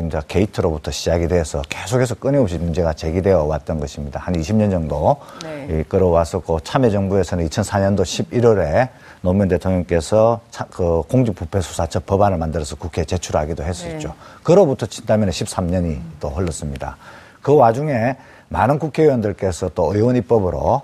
이제 0.08 0.20
게이트로부터 0.28 0.90
시작이 0.90 1.28
돼서 1.28 1.62
계속해서 1.70 2.16
끊임없이 2.16 2.58
문제가 2.58 2.94
제기되어 2.94 3.44
왔던 3.44 3.80
것입니다. 3.80 4.20
한 4.20 4.34
20년 4.34 4.72
정도 4.72 5.18
네. 5.44 5.82
이끌어왔었고 5.82 6.62
참여정부에서는 6.62 7.48
2004년도 7.48 8.02
11월에 8.02 8.90
노무현 9.22 9.50
대통령께서 9.50 10.40
차- 10.50 10.66
그 10.72 11.04
공직부패수사처 11.10 12.00
법안을 12.02 12.40
만들어서 12.40 12.76
국회에 12.76 13.06
제출하기도 13.06 13.64
했었죠. 13.64 14.08
네. 14.08 14.14
그로부터 14.42 14.88
친다면 14.88 15.30
13년이 15.30 16.00
또 16.20 16.30
흘렀습니다. 16.30 16.98
그 17.44 17.56
와중에 17.56 18.18
많은 18.50 18.80
국회의원들께서 18.80 19.70
또 19.76 19.94
의원 19.94 20.16
입법으로 20.16 20.82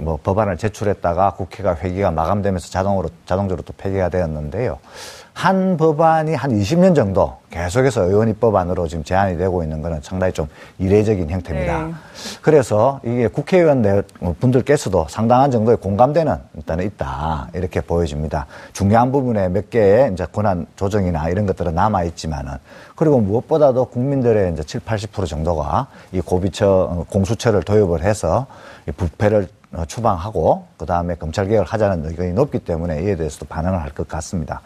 뭐 0.00 0.18
법안을 0.22 0.58
제출했다가 0.58 1.34
국회가 1.34 1.76
회기가 1.76 2.10
마감되면서 2.10 2.70
자동으로 2.70 3.10
자동적으로 3.24 3.62
또 3.64 3.72
폐기가 3.76 4.08
되었는데요. 4.08 4.78
한 5.34 5.76
법안이 5.76 6.34
한 6.34 6.52
20년 6.52 6.94
정도 6.94 7.36
계속해서 7.50 8.04
의원 8.04 8.28
입법안으로 8.28 8.86
지금 8.86 9.02
제한이 9.02 9.36
되고 9.36 9.64
있는 9.64 9.82
것은 9.82 9.98
상당히 10.00 10.32
좀 10.32 10.46
이례적인 10.78 11.28
형태입니다. 11.28 11.82
네. 11.86 11.92
그래서 12.40 13.00
이게 13.04 13.26
국회의원 13.26 13.82
내- 13.82 14.02
분들께서도 14.40 15.06
상당한 15.10 15.50
정도의 15.50 15.76
공감대는 15.78 16.36
일단은 16.54 16.84
있다 16.86 17.48
이렇게 17.52 17.80
보여집니다. 17.80 18.46
중요한 18.72 19.10
부분에 19.10 19.48
몇 19.48 19.70
개의 19.70 20.12
이제 20.12 20.24
권한 20.32 20.66
조정이나 20.76 21.28
이런 21.28 21.46
것들은 21.46 21.74
남아 21.74 22.04
있지만은 22.04 22.52
그리고 22.94 23.20
무엇보다도 23.20 23.86
국민들의 23.86 24.52
이제 24.52 24.62
7, 24.62 24.80
80% 24.80 25.26
정도가 25.26 25.88
이 26.12 26.20
고비처 26.20 26.66
어, 26.68 27.06
공수처를 27.10 27.64
도입을 27.64 28.02
해서 28.04 28.46
이 28.88 28.92
부패를 28.92 29.48
어, 29.72 29.84
추방하고 29.86 30.66
그 30.78 30.86
다음에 30.86 31.16
검찰 31.16 31.48
개혁을 31.48 31.66
하자는 31.66 32.06
의견이 32.08 32.32
높기 32.32 32.60
때문에 32.60 33.02
이에 33.02 33.16
대해서도 33.16 33.46
반응을 33.46 33.82
할 33.82 33.90
것 33.90 34.06
같습니다. 34.06 34.60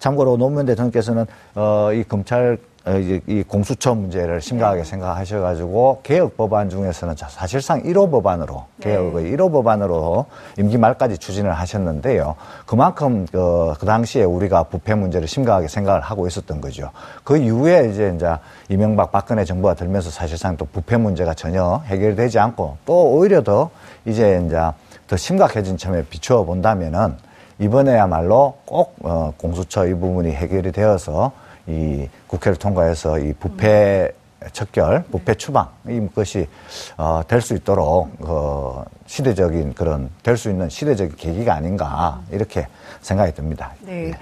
참고로 0.00 0.36
노무현 0.36 0.66
대통령께서는 0.66 1.26
어, 1.54 1.90
이 1.92 2.02
검찰 2.02 2.58
어, 2.86 2.96
이제 2.96 3.20
이 3.26 3.42
공수처 3.42 3.94
문제를 3.94 4.40
심각하게 4.40 4.84
생각하셔가지고 4.84 6.00
개혁 6.02 6.38
법안 6.38 6.70
중에서는 6.70 7.14
자- 7.14 7.28
사실상 7.28 7.82
1호 7.82 8.10
법안으로 8.10 8.64
개혁의 8.80 9.30
1호 9.32 9.52
법안으로 9.52 10.24
임기 10.58 10.78
말까지 10.78 11.18
추진을 11.18 11.52
하셨는데요. 11.52 12.36
그만큼 12.64 13.26
그, 13.30 13.74
그 13.78 13.84
당시에 13.84 14.24
우리가 14.24 14.62
부패 14.64 14.94
문제를 14.94 15.28
심각하게 15.28 15.68
생각을 15.68 16.00
하고 16.00 16.26
있었던 16.26 16.62
거죠. 16.62 16.90
그 17.22 17.36
이후에 17.36 17.90
이제 17.90 18.14
이제 18.16 18.34
이명박 18.70 19.12
박근혜 19.12 19.44
정부가 19.44 19.74
들면서 19.74 20.08
사실상 20.08 20.56
또 20.56 20.64
부패 20.64 20.96
문제가 20.96 21.34
전혀 21.34 21.82
해결되지 21.84 22.38
않고 22.38 22.78
또 22.86 23.10
오히려 23.12 23.42
더 23.42 23.68
이제 24.06 24.42
이제 24.46 24.58
더 25.06 25.16
심각해진 25.18 25.76
점에 25.76 26.02
비추어 26.04 26.44
본다면은 26.44 27.14
이번에야말로 27.60 28.54
꼭 28.64 28.96
어, 29.02 29.32
공수처 29.36 29.86
이 29.86 29.94
부분이 29.94 30.32
해결이 30.32 30.72
되어서 30.72 31.32
이 31.66 32.08
국회를 32.26 32.58
통과해서 32.58 33.18
이 33.18 33.32
부패 33.34 34.10
척결, 34.52 35.04
부패 35.10 35.34
추방 35.34 35.68
이 35.86 36.00
것이 36.14 36.48
어, 36.96 37.20
될 37.28 37.42
수 37.42 37.54
있도록 37.54 38.08
어, 38.20 38.84
시대적인 39.06 39.74
그런 39.74 40.08
될 40.22 40.38
수 40.38 40.48
있는 40.50 40.70
시대적인 40.70 41.16
계기가 41.16 41.54
아닌가 41.54 42.20
이렇게 42.32 42.66
생각이 43.02 43.34
듭니다. 43.34 43.72
네. 43.82 44.08
예. 44.08 44.12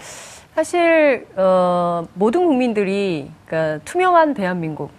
사실 0.57 1.25
어, 1.37 2.05
모든 2.15 2.47
국민들이 2.47 3.31
그러니까 3.47 3.81
투명한 3.85 4.35
대한민국 4.35 4.91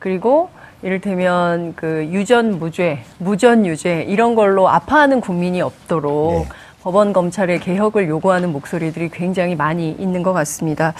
그리고 0.00 0.48
이를테면 0.82 1.74
그 1.76 2.04
유전 2.10 2.58
무죄, 2.58 3.04
무전 3.18 3.64
유죄 3.64 4.02
이런 4.02 4.34
걸로 4.34 4.68
아파하는 4.68 5.20
국민이 5.20 5.62
없도록 5.62 6.32
네. 6.32 6.48
법원 6.86 7.12
검찰의 7.12 7.58
개혁을 7.58 8.08
요구하는 8.08 8.52
목소리들이 8.52 9.08
굉장히 9.08 9.56
많이 9.56 9.90
있는 9.98 10.22
것 10.22 10.32
같습니다. 10.32 10.94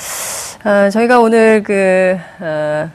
어, 0.65 0.91
저희가 0.91 1.21
오늘 1.21 1.63
그 1.63 2.17
어, 2.41 2.91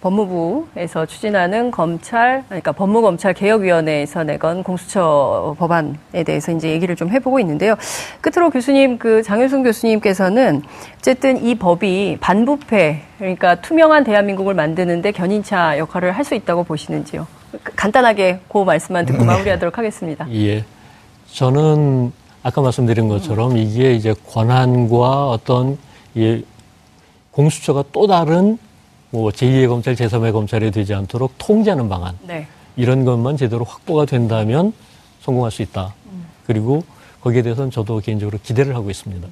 법무부에서 0.00 1.06
추진하는 1.06 1.70
검찰, 1.70 2.42
그러니까 2.48 2.72
법무검찰 2.72 3.34
개혁위원회에서 3.34 4.24
내건 4.24 4.64
공수처 4.64 5.54
법안에 5.60 6.24
대해서 6.26 6.50
이제 6.50 6.70
얘기를 6.70 6.96
좀 6.96 7.08
해보고 7.08 7.38
있는데요. 7.38 7.76
끝으로 8.20 8.50
교수님, 8.50 8.98
그 8.98 9.22
장효순 9.22 9.62
교수님께서는 9.62 10.62
어쨌든 10.98 11.40
이 11.40 11.54
법이 11.54 12.18
반부패, 12.20 13.02
그러니까 13.18 13.54
투명한 13.60 14.02
대한민국을 14.02 14.54
만드는데 14.54 15.12
견인차 15.12 15.78
역할을 15.78 16.10
할 16.10 16.24
수 16.24 16.34
있다고 16.34 16.64
보시는지요? 16.64 17.28
간단하게 17.76 18.40
그 18.48 18.58
말씀만 18.58 19.06
듣고 19.06 19.24
마무리하도록 19.24 19.78
하겠습니다. 19.78 20.26
예. 20.32 20.64
저는 21.30 22.12
아까 22.44 22.60
말씀드린 22.60 23.08
것처럼 23.08 23.56
이게 23.56 23.94
이제 23.94 24.14
권한과 24.28 25.30
어떤 25.30 25.78
예, 26.18 26.42
공수처가 27.30 27.84
또 27.90 28.06
다른 28.06 28.58
뭐 29.10 29.30
제2의 29.30 29.66
검찰, 29.66 29.94
제3의 29.94 30.32
검찰이 30.32 30.70
되지 30.70 30.92
않도록 30.92 31.32
통제하는 31.38 31.88
방안. 31.88 32.16
네. 32.22 32.46
이런 32.76 33.06
것만 33.06 33.38
제대로 33.38 33.64
확보가 33.64 34.04
된다면 34.04 34.74
성공할 35.22 35.50
수 35.50 35.62
있다. 35.62 35.94
그리고 36.46 36.84
거기에 37.22 37.40
대해서는 37.40 37.70
저도 37.70 38.00
개인적으로 38.00 38.38
기대를 38.42 38.74
하고 38.74 38.90
있습니다. 38.90 39.26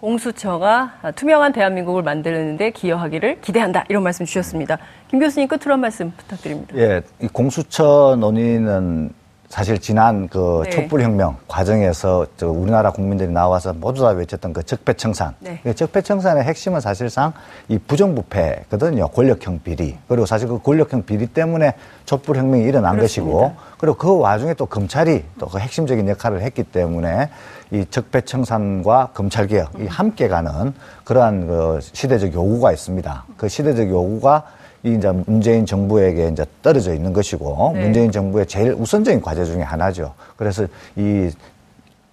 공수처가 0.00 1.12
투명한 1.14 1.52
대한민국을 1.52 2.02
만드는데 2.02 2.72
기여하기를 2.72 3.40
기대한다. 3.40 3.84
이런 3.88 4.02
말씀 4.02 4.26
주셨습니다. 4.26 4.76
김 5.08 5.20
교수님 5.20 5.48
끝으로 5.48 5.72
한 5.72 5.80
말씀 5.80 6.10
부탁드립니다. 6.10 6.76
예, 6.76 7.00
이 7.22 7.28
공수처 7.28 8.16
논의는 8.20 9.10
사실 9.52 9.78
지난 9.78 10.28
그 10.28 10.62
네. 10.64 10.70
촛불혁명 10.70 11.36
과정에서 11.46 12.26
저 12.38 12.48
우리나라 12.48 12.90
국민들이 12.90 13.30
나와서 13.30 13.74
모두 13.74 14.00
다 14.00 14.08
외쳤던 14.08 14.54
그 14.54 14.62
적폐청산. 14.62 15.34
네. 15.40 15.60
그 15.62 15.74
적폐청산의 15.74 16.44
핵심은 16.44 16.80
사실상 16.80 17.34
이 17.68 17.76
부정부패거든요. 17.76 19.08
권력형 19.08 19.60
비리. 19.62 19.98
그리고 20.08 20.24
사실 20.24 20.48
그 20.48 20.58
권력형 20.58 21.04
비리 21.04 21.26
때문에 21.26 21.74
촛불혁명이 22.06 22.64
일어난 22.64 22.96
그렇습니다. 22.96 23.36
것이고 23.36 23.56
그리고 23.76 23.96
그 23.98 24.16
와중에 24.16 24.54
또 24.54 24.64
검찰이 24.64 25.22
또 25.38 25.48
그 25.48 25.58
핵심적인 25.58 26.08
역할을 26.08 26.40
했기 26.40 26.62
때문에 26.62 27.28
이 27.72 27.84
적폐청산과 27.90 29.10
검찰개혁 29.12 29.72
이 29.80 29.86
함께 29.86 30.28
가는 30.28 30.72
그러한 31.04 31.46
그 31.46 31.78
시대적 31.82 32.32
요구가 32.32 32.72
있습니다. 32.72 33.24
그 33.36 33.50
시대적 33.50 33.90
요구가 33.90 34.44
이 34.84 34.94
이제 34.94 35.10
문재인 35.26 35.64
정부에게 35.64 36.28
이제 36.28 36.44
떨어져 36.62 36.92
있는 36.94 37.12
것이고 37.12 37.72
네. 37.74 37.84
문재인 37.84 38.10
정부의 38.10 38.46
제일 38.46 38.72
우선적인 38.74 39.20
과제 39.22 39.44
중에 39.44 39.62
하나죠. 39.62 40.14
그래서 40.36 40.66
이 40.96 41.30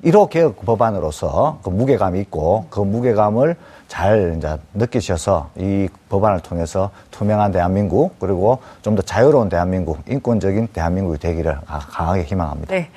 1호 0.03 0.29
개혁 0.29 0.63
법안으로서 0.65 1.59
그 1.61 1.69
무게감이 1.69 2.19
있고 2.21 2.65
그 2.69 2.79
무게감을 2.79 3.55
잘 3.89 4.35
이제 4.37 4.55
느끼셔서 4.75 5.49
이 5.57 5.89
법안을 6.09 6.39
통해서 6.41 6.91
투명한 7.11 7.51
대한민국 7.51 8.17
그리고 8.19 8.59
좀 8.81 8.95
더 8.95 9.01
자유로운 9.01 9.49
대한민국, 9.49 9.97
인권적인 10.07 10.67
대한민국이 10.71 11.17
되기를 11.19 11.55
가- 11.65 11.79
강하게 11.79 12.23
희망합니다. 12.23 12.73
네, 12.73 12.89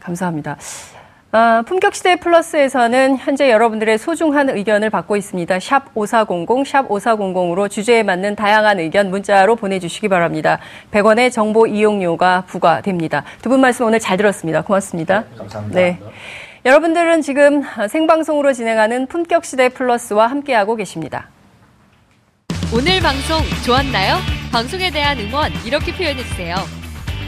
감사합니다. 0.00 0.56
아, 1.32 1.62
품격시대 1.64 2.16
플러스에서는 2.16 3.16
현재 3.18 3.52
여러분들의 3.52 3.98
소중한 3.98 4.50
의견을 4.50 4.90
받고 4.90 5.16
있습니다. 5.16 5.60
샵 5.60 5.84
5400, 5.94 6.66
샵 6.66 6.88
5400으로 6.88 7.70
주제에 7.70 8.02
맞는 8.02 8.34
다양한 8.34 8.80
의견 8.80 9.10
문자로 9.10 9.54
보내주시기 9.54 10.08
바랍니다. 10.08 10.58
100원의 10.90 11.30
정보 11.30 11.68
이용료가 11.68 12.44
부과됩니다. 12.48 13.22
두 13.42 13.48
분 13.50 13.60
말씀 13.60 13.86
오늘 13.86 14.00
잘 14.00 14.16
들었습니다. 14.16 14.62
고맙습니다. 14.62 15.24
감사합니다. 15.38 15.80
네. 15.80 15.98
여러분들은 16.64 17.22
지금 17.22 17.62
생방송으로 17.88 18.52
진행하는 18.52 19.06
품격시대 19.06 19.68
플러스와 19.70 20.26
함께하고 20.26 20.74
계십니다. 20.74 21.28
오늘 22.74 23.00
방송 23.00 23.38
좋았나요? 23.64 24.16
방송에 24.52 24.90
대한 24.90 25.18
응원 25.20 25.52
이렇게 25.64 25.92
표현해주세요. 25.94 26.79